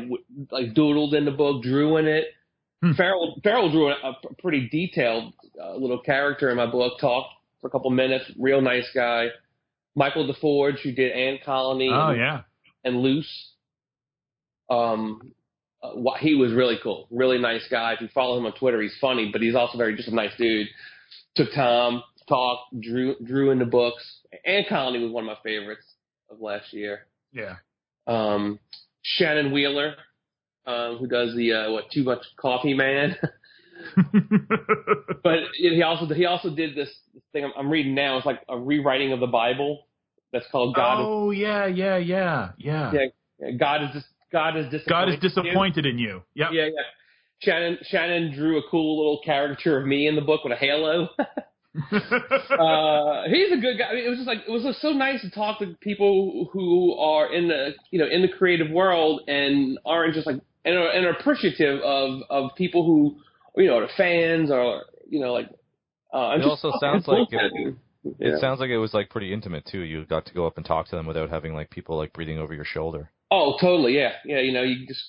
[0.52, 2.28] like doodled in the book, drew in it.
[2.82, 2.94] Hmm.
[2.94, 6.94] Farel Farel drew a, a pretty detailed uh, little character in my book.
[7.02, 8.24] Talked for a couple minutes.
[8.40, 9.28] Real nice guy.
[9.96, 12.42] Michael DeForge, who did Ant Colony Oh and, yeah.
[12.86, 13.52] and Loose.
[14.70, 15.34] Um,
[15.84, 17.94] uh, he was really cool, really nice guy.
[17.94, 20.32] If you follow him on Twitter, he's funny, but he's also very just a nice
[20.38, 20.68] dude.
[21.36, 24.04] Took time, talked, drew drew in the books.
[24.46, 25.86] Ant Colony was one of my favorites
[26.30, 27.08] of last year.
[27.32, 27.56] Yeah.
[28.08, 28.60] Um,
[29.04, 29.96] Shannon Wheeler,
[30.66, 33.16] um, who does the uh, what Too Much Coffee Man.
[35.24, 36.90] but he also he also did this
[37.32, 38.18] thing I'm, I'm reading now.
[38.18, 39.88] It's like a rewriting of the Bible.
[40.34, 40.98] That's called God.
[41.00, 42.92] oh yeah, yeah, yeah, yeah.
[43.40, 43.52] Yeah.
[43.52, 44.90] God is dis- God is disappointed.
[44.90, 45.30] God is in you.
[45.30, 46.24] disappointed in you.
[46.36, 46.50] Yep.
[46.52, 46.72] Yeah, yeah.
[47.40, 51.10] Shannon Shannon drew a cool little caricature of me in the book with a halo.
[51.92, 53.90] uh, he's a good guy.
[53.92, 56.50] I mean, it was just like it was just so nice to talk to people
[56.52, 60.76] who are in the you know in the creative world and aren't just like and
[60.76, 63.18] are, and are appreciative of of people who
[63.62, 65.50] you know are fans or you know like.
[66.14, 67.76] Uh, and It just also sounds like bullshit.
[68.04, 68.40] It Yeah.
[68.40, 69.82] sounds like it was like pretty intimate too.
[69.82, 72.40] You got to go up and talk to them without having like people like breathing
[72.40, 73.12] over your shoulder.
[73.32, 73.96] Oh, totally.
[73.96, 74.40] Yeah, yeah.
[74.40, 75.04] You know, you just.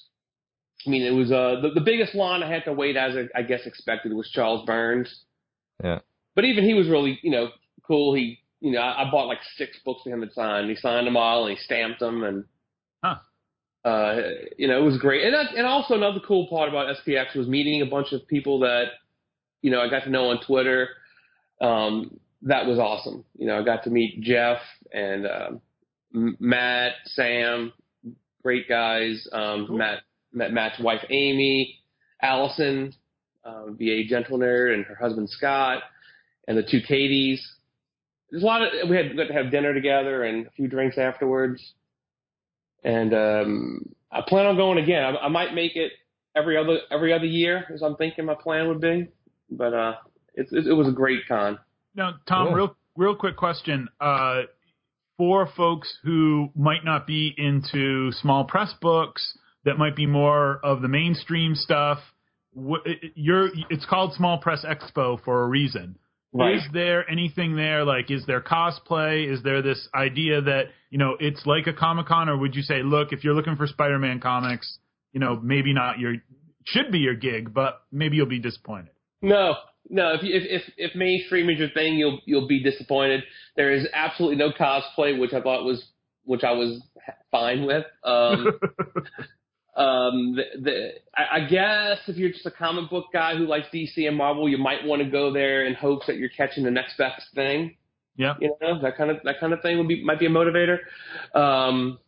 [0.86, 3.40] I mean, it was uh the, the biggest line I had to wait as I,
[3.40, 5.22] I guess expected was Charles Burns.
[5.82, 6.00] Yeah.
[6.34, 7.48] But even he was really you know
[7.86, 8.14] cool.
[8.14, 10.68] He you know I, I bought like six books for him to sign.
[10.68, 12.44] He signed them all and he stamped them and.
[13.02, 13.16] Huh.
[13.84, 14.20] Uh,
[14.58, 17.46] you know, it was great, and that, and also another cool part about SPX was
[17.46, 18.86] meeting a bunch of people that,
[19.62, 20.88] you know, I got to know on Twitter.
[21.60, 23.24] Um, that was awesome.
[23.38, 24.58] You know, I got to meet Jeff
[24.92, 25.60] and um,
[26.14, 27.72] M- Matt, Sam,
[28.42, 29.26] great guys.
[29.32, 29.78] Um, Cool.
[29.78, 29.98] Matt,
[30.32, 31.78] met Matt's wife Amy,
[32.22, 32.92] Allison,
[33.44, 35.82] um, VA Gentle Nerd, and her husband Scott,
[36.46, 37.40] and the two Katies.
[38.30, 40.98] There's a lot of we had got to have dinner together and a few drinks
[40.98, 41.62] afterwards.
[42.84, 45.02] And um, I plan on going again.
[45.02, 45.92] I, I might make it
[46.36, 49.08] every other every other year, as I'm thinking my plan would be.
[49.50, 49.94] But uh,
[50.34, 51.58] it, it, it was a great con.
[51.94, 52.56] Now, Tom, Cool.
[52.56, 53.88] real real quick question.
[54.00, 54.42] Uh,
[55.18, 60.80] for folks who might not be into small press books, that might be more of
[60.80, 61.98] the mainstream stuff.
[63.14, 65.98] You're, it's called Small Press Expo for a reason.
[66.32, 66.56] Right.
[66.56, 67.84] Is there anything there?
[67.84, 69.30] Like, is there cosplay?
[69.32, 72.62] Is there this idea that you know it's like a Comic Con, or would you
[72.62, 74.78] say, look, if you're looking for Spider-Man comics,
[75.12, 76.16] you know, maybe not your
[76.66, 78.92] should be your gig, but maybe you'll be disappointed.
[79.22, 79.54] No,
[79.90, 80.12] no.
[80.14, 83.24] If, you, if if if mainstream is your thing, you'll you'll be disappointed.
[83.56, 85.84] There is absolutely no cosplay, which I thought was
[86.24, 86.80] which I was
[87.30, 87.84] fine with.
[88.04, 88.60] Um,
[89.76, 93.66] um, the, the I, I guess if you're just a comic book guy who likes
[93.72, 96.70] DC and Marvel, you might want to go there in hopes that you're catching the
[96.70, 97.76] next best thing.
[98.16, 98.34] yeah.
[98.40, 100.78] You know, that kind of that kind of thing would be might be a motivator.
[101.34, 101.98] Um,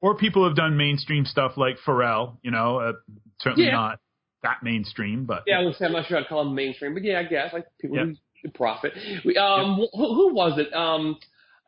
[0.00, 2.92] or people have done mainstream stuff like Farel, you know, uh,
[3.40, 3.72] certainly Yeah.
[3.72, 4.00] not
[4.42, 7.20] that mainstream, but Yeah, I say I'm not sure I'd call them mainstream, but yeah,
[7.20, 8.04] I guess like people Yeah.
[8.42, 8.92] who profit.
[9.24, 10.72] We, um, who, who was it?
[10.74, 11.16] Um,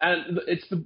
[0.00, 0.84] and it's the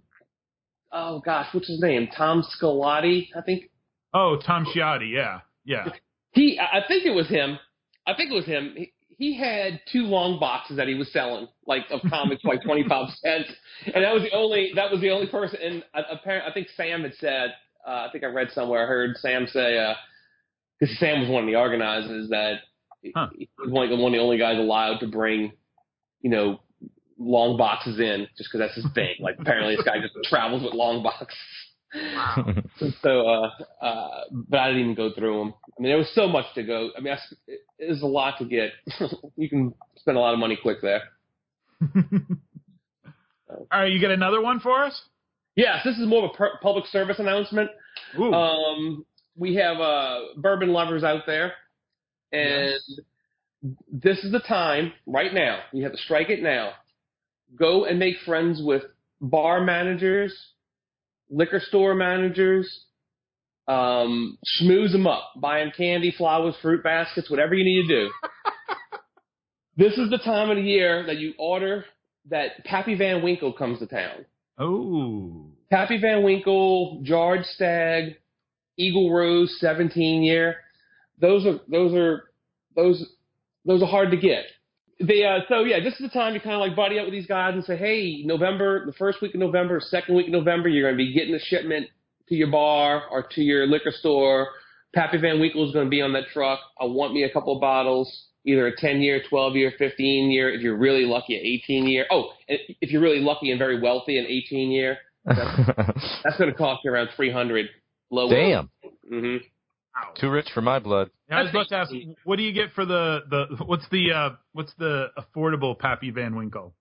[0.92, 2.08] oh gosh, what's his name?
[2.16, 3.70] Tom Scioli, I think.
[4.14, 5.88] oh, Tom Scioli, yeah, yeah,
[6.32, 7.58] He, I think it was him.
[8.06, 8.74] I think it was him.
[8.76, 12.62] He, he had two long boxes that he was selling, like of comics, for like
[12.68, 13.48] twenty five cents,
[13.86, 15.58] and that was the only that was the only person.
[15.62, 17.54] And apparently, I think Sam had said,
[17.86, 19.76] uh, I think I read somewhere, I heard Sam say,
[20.78, 22.60] because Sam was one of the organizers that
[23.14, 23.28] Huh.
[23.36, 25.52] he was one, one of the only guys allowed to bring,
[26.20, 26.60] you know,
[27.16, 29.14] long boxes in, just because that's his thing.
[29.20, 31.38] Like apparently, this guy just travels with long boxes.
[33.02, 33.50] So, uh,
[33.82, 35.54] uh, but I didn't even go through them.
[35.66, 36.90] I mean, there was so much to go.
[36.96, 38.72] I mean, I s it is a lot to get.
[39.36, 41.02] you can spend a lot of money quick there.
[43.50, 45.00] All right, you got another one for us?
[45.56, 47.70] Yes, this is more of a per- public service announcement.
[48.18, 48.32] Ooh.
[48.32, 49.06] Um,
[49.38, 51.52] we have uh, bourbon lovers out there,
[52.32, 52.74] and
[53.90, 55.60] this is the time right now.
[55.72, 56.72] You have to strike it now.
[57.56, 58.82] Go and make friends with
[59.20, 60.36] bar managers,
[61.30, 62.84] liquor store managers.
[63.66, 65.32] Um, schmooze them up.
[65.36, 68.10] Buy them candy, flowers, fruit baskets, whatever you need to do.
[69.76, 71.84] this is the time of the year that you order
[72.30, 74.24] that Pappy Van Winkle comes to town.
[74.58, 75.46] oh.
[75.70, 78.16] Pappy Van Winkle, George Stagg,
[78.78, 80.56] Eagle Rare, 17 year.
[81.20, 82.24] Those are those are
[82.76, 83.04] those
[83.64, 84.44] those are hard to get.
[85.00, 87.12] They uh, so yeah, this is the time to kind of like buddy up with
[87.12, 90.68] these guys and say, hey, November, the first week of November, second week of November,
[90.68, 91.86] you're going to be getting a shipment
[92.28, 94.48] to your bar or to your liquor store.
[94.94, 96.60] Pappy Van Winkle is going to be on that truck.
[96.80, 100.50] I want me a couple of bottles, either a 10 year, 12 year, 15 year.
[100.52, 102.06] If you're really lucky, an 18 year.
[102.10, 104.98] Oh, if you're really lucky and very wealthy, an 18 year.
[105.24, 107.66] That's going to cost you around 300.
[108.10, 108.30] Low.
[108.30, 108.70] Damn.
[109.08, 109.36] hmm
[110.16, 111.10] Too rich for my blood.
[111.30, 111.92] I was about to ask,
[112.24, 116.34] what do you get for the, the what's the uh, what's the affordable Pappy Van
[116.34, 116.74] Winkle?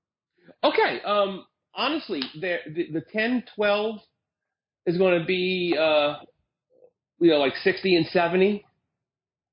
[0.64, 1.02] Okay.
[1.06, 1.46] Um.
[1.80, 2.58] Honestly, the,
[2.92, 4.00] the 10, 12
[4.88, 6.16] is going to be uh,
[7.20, 8.66] you know, like 60 and 70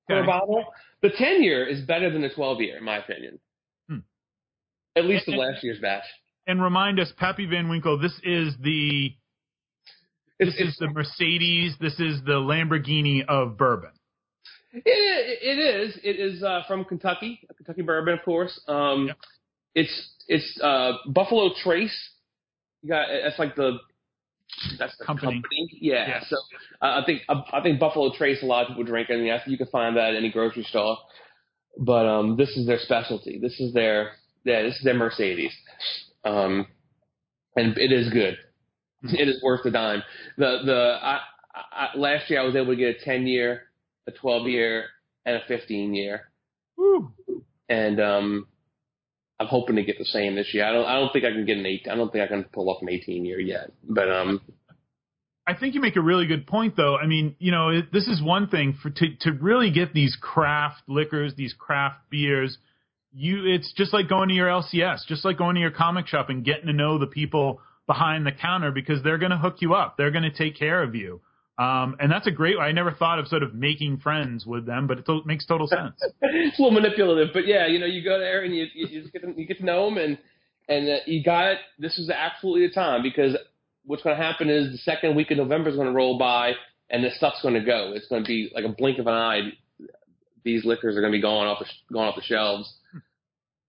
[0.07, 0.27] for a Okay.
[0.27, 0.65] bottle.
[1.03, 3.39] The 10 year is better than the 12 year, in my opinion.
[3.89, 3.99] Hmm.
[4.97, 6.05] At least the last year's batch.
[6.47, 7.99] And remind us, Pappy Van Winkle.
[7.99, 9.15] This is the
[10.39, 11.75] It's, this is the Mercedes.
[11.81, 13.91] This is the Lamborghini of bourbon.
[14.73, 15.99] It, it is.
[16.03, 18.61] It is uh, from Kentucky, Kentucky bourbon, of course.
[18.67, 19.17] Um, Yep.
[19.77, 22.11] It's it's uh, Buffalo Trace.
[22.83, 23.79] You got that's like the
[24.79, 25.33] that's the Company.
[25.33, 25.69] company.
[25.81, 26.07] Yeah.
[26.07, 26.27] Yes.
[26.29, 26.37] So
[26.81, 29.41] uh, I think I, I think Buffalo Trace a lot of people drink, and yeah,
[29.47, 30.97] you can find that at any grocery store.
[31.79, 33.41] But um, this is their specialty.
[33.41, 34.13] This is their
[34.45, 34.63] yeah.
[34.63, 35.53] This is their Mercedes.
[36.25, 36.67] Um,
[37.57, 38.39] and it is good.
[39.05, 40.03] It is worth the dime.
[40.39, 41.21] The the I,
[41.55, 43.65] I, last year I was able to get a ten year,
[44.07, 44.87] a twelve year,
[45.25, 46.31] and a fifteen year,
[46.77, 47.13] Woo.
[47.69, 48.47] and um,
[49.39, 50.65] I'm hoping to get the same this year.
[50.67, 51.87] I don't I don't think I can get an eight.
[51.91, 53.73] I don't think I can pull off an eighteen year yet.
[53.83, 54.41] But um,
[55.47, 56.97] I think you make a really good point, though.
[56.97, 60.17] I mean, you know, it, this is one thing for to to really get these
[60.21, 62.57] craft liquors, these craft beers.
[63.13, 66.31] You, it's just like going to your LCS, just like going to your comic shop
[66.31, 69.75] and getting to know the people behind the counter because they're going to hook you
[69.75, 69.97] up.
[69.97, 71.21] They're going to take care of you.
[71.57, 72.59] Um, and that's a great.
[72.59, 75.69] I never thought of sort of making friends with them, but it to- makes total
[75.69, 75.95] sense.
[76.21, 77.33] it's a little manipulative.
[77.33, 79.59] But yeah, you know, you go there and you you, you get to, you get
[79.59, 80.19] to know them, and
[80.69, 81.59] and uh, you got it.
[81.79, 83.37] This is absolutely the time because
[83.85, 86.55] what's going to happen is the second week of November is going to roll by,
[86.91, 87.93] and this stuff's going to go.
[87.95, 89.41] It's going to be like a blink of an eye.
[90.43, 92.73] These liquors are going to be gone off the, going off the shelves.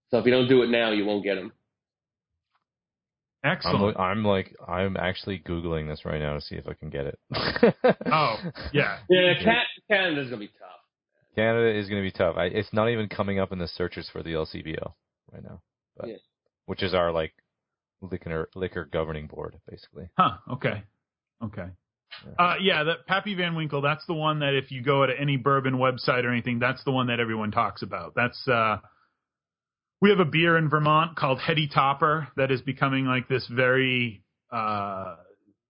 [0.09, 1.51] So if you don't do it now, you won't get them.
[3.45, 3.99] I'm, Excellent.
[3.99, 7.19] I'm like I'm actually googling this right now to see if I can get it.
[8.11, 8.35] Oh,
[8.73, 8.97] yeah.
[9.09, 10.69] Yeah, Cat, Canada's going to be tough.
[11.35, 12.35] Canada is going to be tough.
[12.37, 14.93] I, it's not even coming up in the searches for the LCBO
[15.31, 15.61] right now,
[15.97, 16.15] but, Yeah.
[16.65, 17.33] which is our like
[18.01, 20.09] liquor liquor governing board, basically.
[20.17, 20.37] Huh.
[20.53, 20.83] Okay.
[21.43, 21.67] Okay.
[22.39, 23.81] Uh, yeah, that Pappy Van Winkle.
[23.81, 26.91] That's the one that if you go to any bourbon website or anything, that's the
[26.91, 28.13] one that everyone talks about.
[28.15, 28.77] That's uh,
[30.01, 34.23] we have a beer in Vermont called Heady Topper that is becoming like this very
[34.51, 35.15] uh,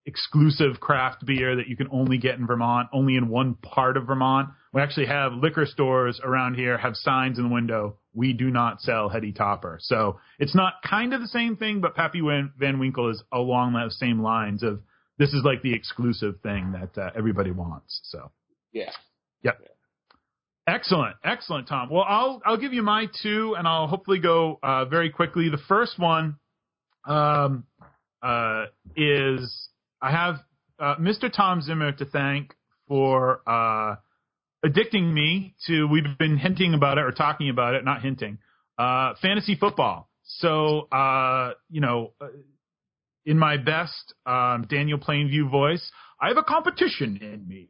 [0.05, 4.07] exclusive craft beer that you can only get in Vermont, only in one part of
[4.07, 4.49] Vermont.
[4.73, 7.97] We actually have liquor stores around here have signs in the window.
[8.13, 9.77] We do not sell Heady Topper.
[9.81, 13.73] So it's not kind of the same thing, but Pappy Van Van Winkle is along
[13.73, 14.81] those same lines of
[15.17, 18.01] this is like the exclusive thing that uh, everybody wants.
[18.03, 18.31] So
[18.73, 18.91] yeah.
[19.41, 19.51] Yeah.
[20.67, 21.89] Excellent, excellent, Tom.
[21.89, 25.49] Well, I'll I'll give you my two, and I'll hopefully go uh, very quickly.
[25.49, 26.37] The first one
[27.05, 27.65] um,
[28.21, 29.69] uh, is
[30.01, 30.35] I have
[30.79, 31.31] uh, Mr.
[31.31, 32.53] Tom Zimmer to thank
[32.87, 33.95] for uh,
[34.65, 35.85] addicting me to.
[35.87, 38.37] We've been hinting about it or talking about it, not hinting.
[38.77, 40.09] Uh, fantasy football.
[40.23, 42.13] So uh, you know,
[43.25, 45.91] in my best um, Daniel Plainview voice,
[46.21, 47.69] I have a competition in me.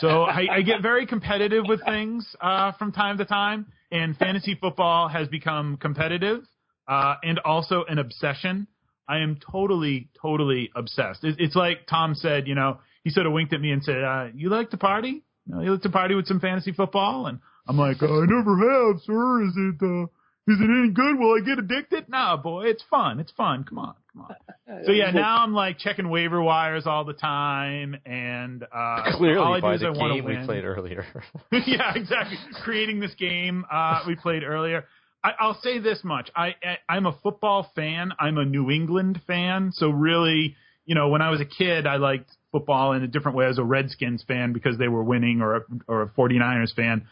[0.00, 4.56] So I, I get very competitive with things uh, from time to time, and fantasy
[4.60, 6.42] football has become competitive
[6.88, 8.66] uh, and also an obsession.
[9.08, 11.24] I am totally, totally obsessed.
[11.24, 14.02] It, it's like Tom said, you know, he sort of winked at me and said,
[14.02, 15.22] uh, "You like to party?
[15.46, 18.56] You, know, you like to party with some fantasy football?" And I'm like, "I never
[18.56, 19.44] have, sir.
[19.44, 20.06] Is it uh,
[20.48, 21.18] is it any good?
[21.18, 22.08] Will I get addicted?
[22.08, 23.20] Nah, boy, it's fun.
[23.20, 23.64] It's fun.
[23.64, 24.36] Come on, come on."
[24.86, 29.54] So yeah, now I'm like checking waiver wires all the time, and uh, Clearly, all
[29.54, 30.46] I do is the I want to game we win.
[30.46, 31.04] played earlier.
[31.52, 32.38] yeah, exactly.
[32.64, 34.86] Creating this game uh, we played earlier.
[35.22, 38.12] I, I'll say this much: I, I I'm a football fan.
[38.18, 39.72] I'm a New England fan.
[39.74, 43.36] So really, you know, when I was a kid, I liked football in a different
[43.36, 47.06] way as a Redskins fan because they were winning, or a, or a 49ers fan.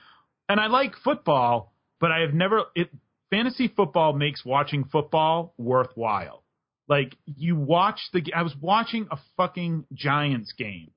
[0.49, 2.63] And I like football, but I have never.
[2.75, 2.89] It
[3.31, 6.43] fantasy football makes watching football worthwhile.
[6.89, 8.33] Like you watch the.
[8.35, 10.91] I was watching a fucking Giants game.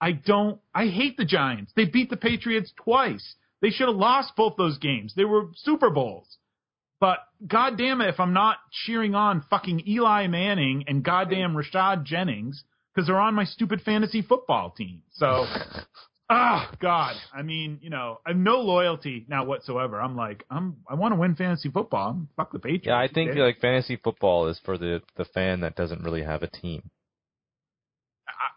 [0.00, 0.58] I don't.
[0.74, 1.72] I hate the Giants.
[1.76, 3.34] They beat the Patriots twice.
[3.60, 5.14] They should have lost both those games.
[5.14, 6.38] They were Super Bowls.
[7.00, 12.64] But goddamn it, if I'm not cheering on fucking Eli Manning and goddamn Rashad Jennings
[12.94, 15.02] because they're on my stupid fantasy football team.
[15.12, 15.46] So,
[16.34, 17.16] ah, God.
[17.32, 20.00] I mean, you know, I have no loyalty now whatsoever.
[20.00, 22.10] I'm like, I'm, I want to win fantasy football.
[22.10, 22.86] I'm, fuck the Patriots.
[22.86, 23.40] Yeah, I think Okay?
[23.40, 26.90] like fantasy football is for the the fan that doesn't really have a team.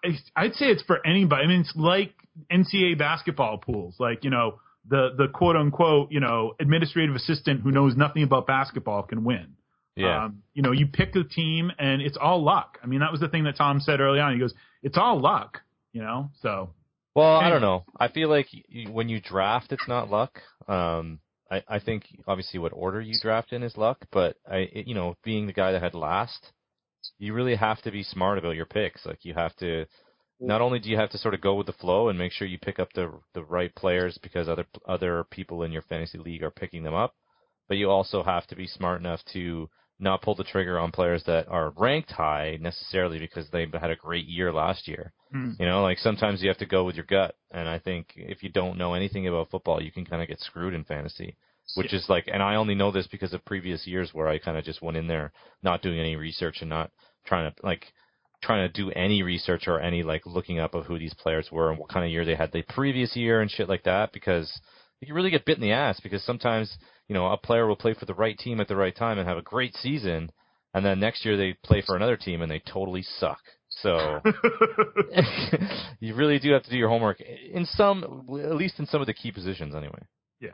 [0.04, 1.44] I, I'd say it's for anybody.
[1.44, 2.14] I mean, it's like
[2.52, 3.96] NCAA basketball pools.
[4.00, 8.48] Like, you know, the, the quote unquote, you know, administrative assistant who knows nothing about
[8.48, 9.56] basketball can win.
[9.96, 10.26] Yeah.
[10.26, 12.78] Um, you know, you pick a team and it's all luck.
[12.84, 14.34] I mean, that was the thing that Tom said early on.
[14.34, 14.54] He goes,
[14.84, 15.62] it's all luck,
[15.92, 16.30] you know?
[16.42, 16.70] So,
[17.18, 17.84] Well, I don't know.
[18.00, 18.46] I feel like
[18.92, 20.40] when you draft, it's not luck.
[20.68, 24.88] Um, I, I think obviously what order you draft in is luck, but I, it,
[24.88, 26.52] you know, being the guy that had last,
[27.18, 29.04] you really have to be smart about your picks.
[29.04, 29.88] Like you have to,
[30.40, 32.48] not only do you have to sort of go with the flow and make sure
[32.48, 36.44] you pick up the the right players because other other people in your fantasy league
[36.44, 37.16] are picking them up,
[37.68, 39.68] but you also have to be smart enough to
[40.00, 43.96] not pull the trigger on players that are ranked high necessarily because they've had a
[43.96, 45.12] great year last year.
[45.32, 45.52] Hmm.
[45.60, 48.44] You know, like sometimes you have to go with your gut, and I think if
[48.44, 51.36] you don't know anything about football, you can kind of get screwed in fantasy.
[51.76, 54.58] Which is like, and I only know this because of previous years where I kind
[54.58, 56.92] of just went in there not doing any research and not
[57.26, 57.86] trying to like
[58.42, 61.70] trying to do any research or any like looking up of who these players were
[61.70, 64.62] and what kind of year they had the previous year and shit like that because
[65.02, 66.78] you really get bit in the ass because sometimes
[67.08, 69.28] you know a player will play for the right team at the right time and
[69.28, 70.32] have a great season
[70.74, 73.40] and then next year they play for another team and they totally suck
[73.70, 74.20] so
[76.00, 79.08] you really do have to do your homework in some at least in some of
[79.08, 80.00] the key positions anyway
[80.40, 80.50] Yeah,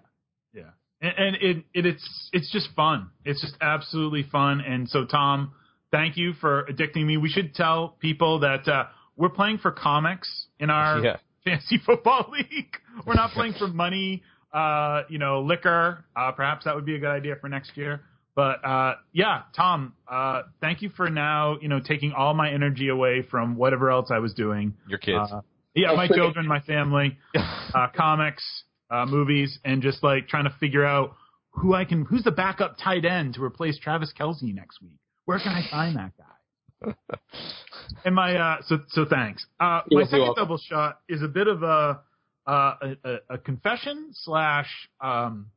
[0.53, 0.71] Yeah,
[1.01, 3.09] and, and it, it it's it's just fun.
[3.25, 4.61] It's just absolutely fun.
[4.61, 5.51] And so, Tom,
[5.91, 7.17] thank you for addicting me.
[7.17, 8.85] We should tell people that uh,
[9.17, 12.77] we're playing for comics in our yeah fantasy football league.
[13.05, 14.23] We're not playing for money,
[14.53, 16.05] uh, you know, liquor.
[16.15, 18.01] Uh, perhaps that would be a good idea for next year.
[18.35, 22.89] But uh, yeah, Tom, uh, thank you for now, you know, taking all my energy
[22.89, 24.73] away from whatever else I was doing.
[24.87, 25.41] your kids Uh,
[25.75, 28.43] yeah, my children, my family, uh, comics,
[28.91, 31.15] uh, movies, and just like trying to figure out
[31.51, 34.99] who I can, who's the backup tight end to replace Travis Kelce next week.
[35.25, 36.93] Where can I find that guy?
[38.05, 39.45] and my uh, so so thanks.
[39.59, 40.43] Uh, my You're second welcome.
[40.43, 42.01] double shot is a bit of a
[42.45, 42.73] uh,
[43.03, 44.67] a, a, confession slash.
[45.01, 45.47] Um,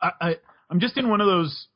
[0.00, 0.36] I, I
[0.70, 1.66] I'm just in one of those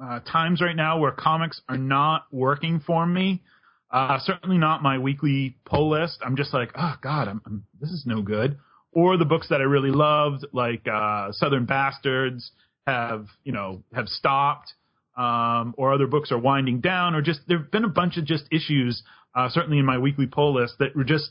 [0.00, 3.42] uh, times right now where comics are not working for me.
[3.90, 6.18] Uh, certainly not my weekly pull list.
[6.24, 8.58] I'm just like, oh god, I'm, I'm this is no good.
[8.92, 12.50] Or the books that I really loved, like uh, Southern Bastards,
[12.86, 14.72] have you know have stopped,
[15.16, 18.44] um, or other books are winding down, or just there've been a bunch of just
[18.50, 19.02] issues,
[19.34, 21.30] uh, certainly in my weekly pull list that were just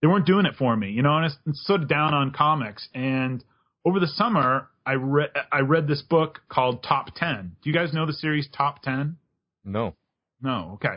[0.00, 1.16] they weren't doing it for me, you know.
[1.16, 2.88] And it's, sort of down on comics.
[2.94, 3.44] And
[3.84, 7.56] over the summer, I read I read this book called Top Ten.
[7.62, 9.16] Do you guys know the series Top Ten?
[9.64, 9.94] no
[10.40, 10.96] No, okay.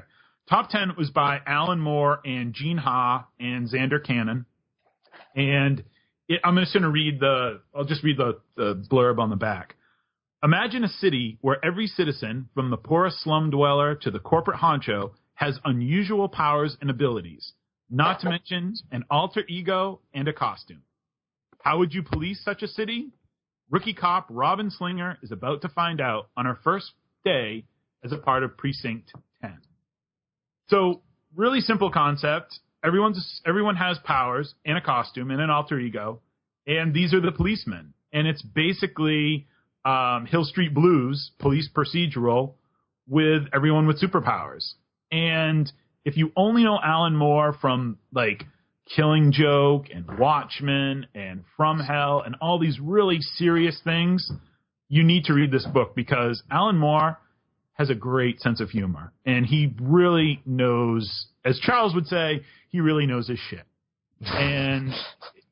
[0.51, 4.45] Top 10 was by Alan Moore and Gene Ha and Zander Cannon.
[5.33, 5.83] And
[6.27, 9.37] it, I'm just going to read the, I'll just read the, the blurb on the
[9.37, 9.75] back.
[10.43, 15.11] Imagine a city where every citizen, from the poorest slum dweller to the corporate honcho,
[15.35, 17.53] has unusual powers and abilities,
[17.91, 20.81] not to mention an alter ego and a costume.
[21.61, 23.09] How would you police such a city?
[23.69, 26.91] Rookie cop Robyn Slinger is about to find out on her first
[27.23, 27.65] day
[28.03, 29.11] as a part of Precinct
[29.41, 29.57] 10.
[30.69, 31.01] So,
[31.35, 32.59] really simple concept.
[32.83, 36.21] Everyone's everyone has powers and a costume and an alter ego,
[36.65, 37.93] and these are the policemen.
[38.11, 39.47] And it's basically
[39.85, 42.55] um, Hill Street Blues police procedural
[43.07, 44.73] with everyone with superpowers.
[45.11, 45.71] And
[46.05, 48.43] if you only know Alan Moore from like
[48.95, 54.29] Killing Joke and Watchmen and From Hell and all these really serious things,
[54.89, 57.17] you need to read this book because Alan Moore
[57.73, 62.81] has a great sense of humor and he really knows, as Charles would say, he
[62.81, 63.63] really knows his shit.
[64.21, 64.93] And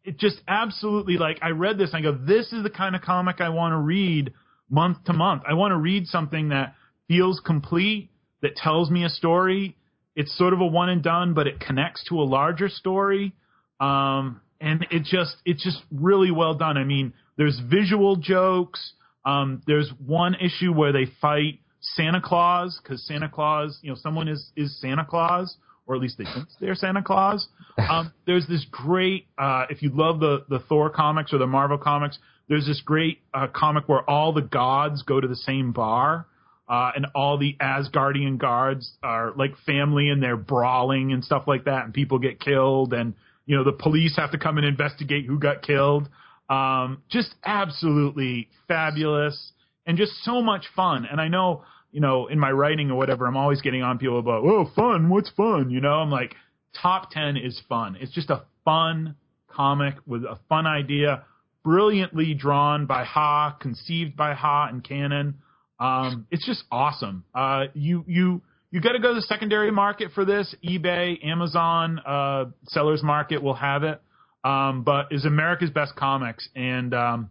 [0.03, 3.01] it just absolutely like I read this and I go, this is the kind of
[3.01, 4.33] comic I want to read
[4.69, 5.43] month to month.
[5.47, 6.75] I want to read something that
[7.07, 8.09] feels complete,
[8.41, 9.75] that tells me a story.
[10.19, 13.33] It's sort of a one and done, but it connects to a larger story.
[13.79, 16.75] Um, and it just, it's just really well done.
[16.75, 18.93] I mean, there's visual jokes.
[19.23, 24.27] Um, there's one issue where they fight Santa Claus because Santa Claus, you know, someone
[24.27, 25.55] is is Santa Claus,
[25.87, 27.47] or at least they think they're Santa Claus.
[27.79, 31.77] Um, there's this great, uh, if you love the the Thor comics or the Marvel
[31.77, 36.27] comics, there's this great uh, comic where all the gods go to the same bar.
[36.69, 41.65] Uh, and all the Asgardian guards are like family and they're brawling and stuff like
[41.65, 43.15] that, and people get killed, and
[43.45, 46.07] you know the police have to come and investigate who got killed.
[46.49, 49.51] Um, just absolutely fabulous
[49.85, 51.07] and just so much fun.
[51.09, 54.19] And I know, you know, in my writing or whatever, I'm always getting on people
[54.19, 55.71] about, oh, fun, what's fun?
[55.71, 56.35] You know, I'm like,
[56.79, 57.97] top 10 is fun.
[57.99, 59.15] It's just a fun
[59.47, 61.23] comic with a fun idea,
[61.63, 65.39] brilliantly drawn by Ha, conceived by Ha and Cannon.
[65.79, 67.23] Um, it's just awesome.
[67.33, 70.53] Uh, you, you, you got to go to the secondary market for this.
[70.67, 74.01] eBay, Amazon, uh, sellers market will have it.
[74.43, 76.47] Um, but is America's best comics.
[76.55, 77.29] And, um,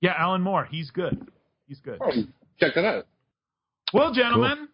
[0.00, 1.26] yeah, Alan Moore, he's good.
[1.66, 1.98] He's good.
[2.02, 2.10] Oh,
[2.58, 3.06] check that out.
[3.92, 4.68] Well, gentlemen,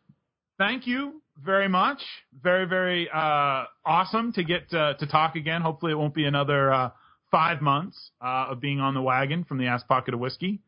[0.58, 1.98] thank you very much.
[2.42, 5.62] Very, very uh, awesome to get uh, to talk again.
[5.62, 6.90] Hopefully, it won't be another uh,
[7.30, 10.60] five months uh, of being on the wagon from the Ass Pocket of Whiskey.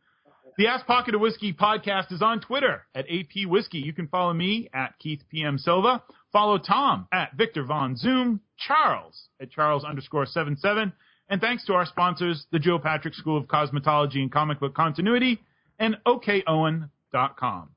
[0.58, 3.78] The Ass Pocket of Whiskey podcast is on Twitter at AP Whiskey.
[3.78, 6.02] You can follow me at Keith PM Silva.
[6.32, 8.40] Follow Tom at Victor Von Zoom.
[8.56, 10.92] Charles at Charles underscore seven seven.
[11.28, 15.38] And thanks to our sponsors, the Joe Patrick School of Cosmetology and Comic Book Continuity
[15.78, 17.68] and OKOwen.com.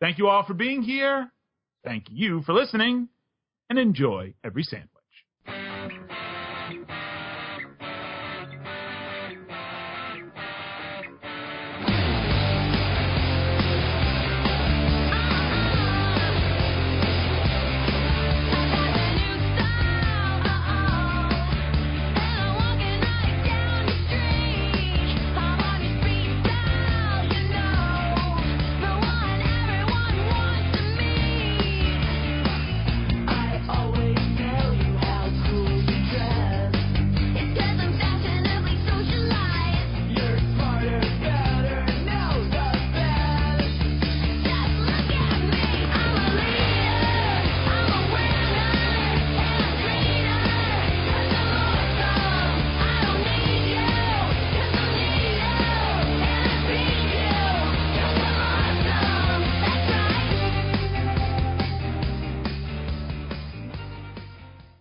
[0.00, 1.30] Thank you all for being here.
[1.84, 3.08] Thank you for listening
[3.68, 4.95] and enjoy every sandwich.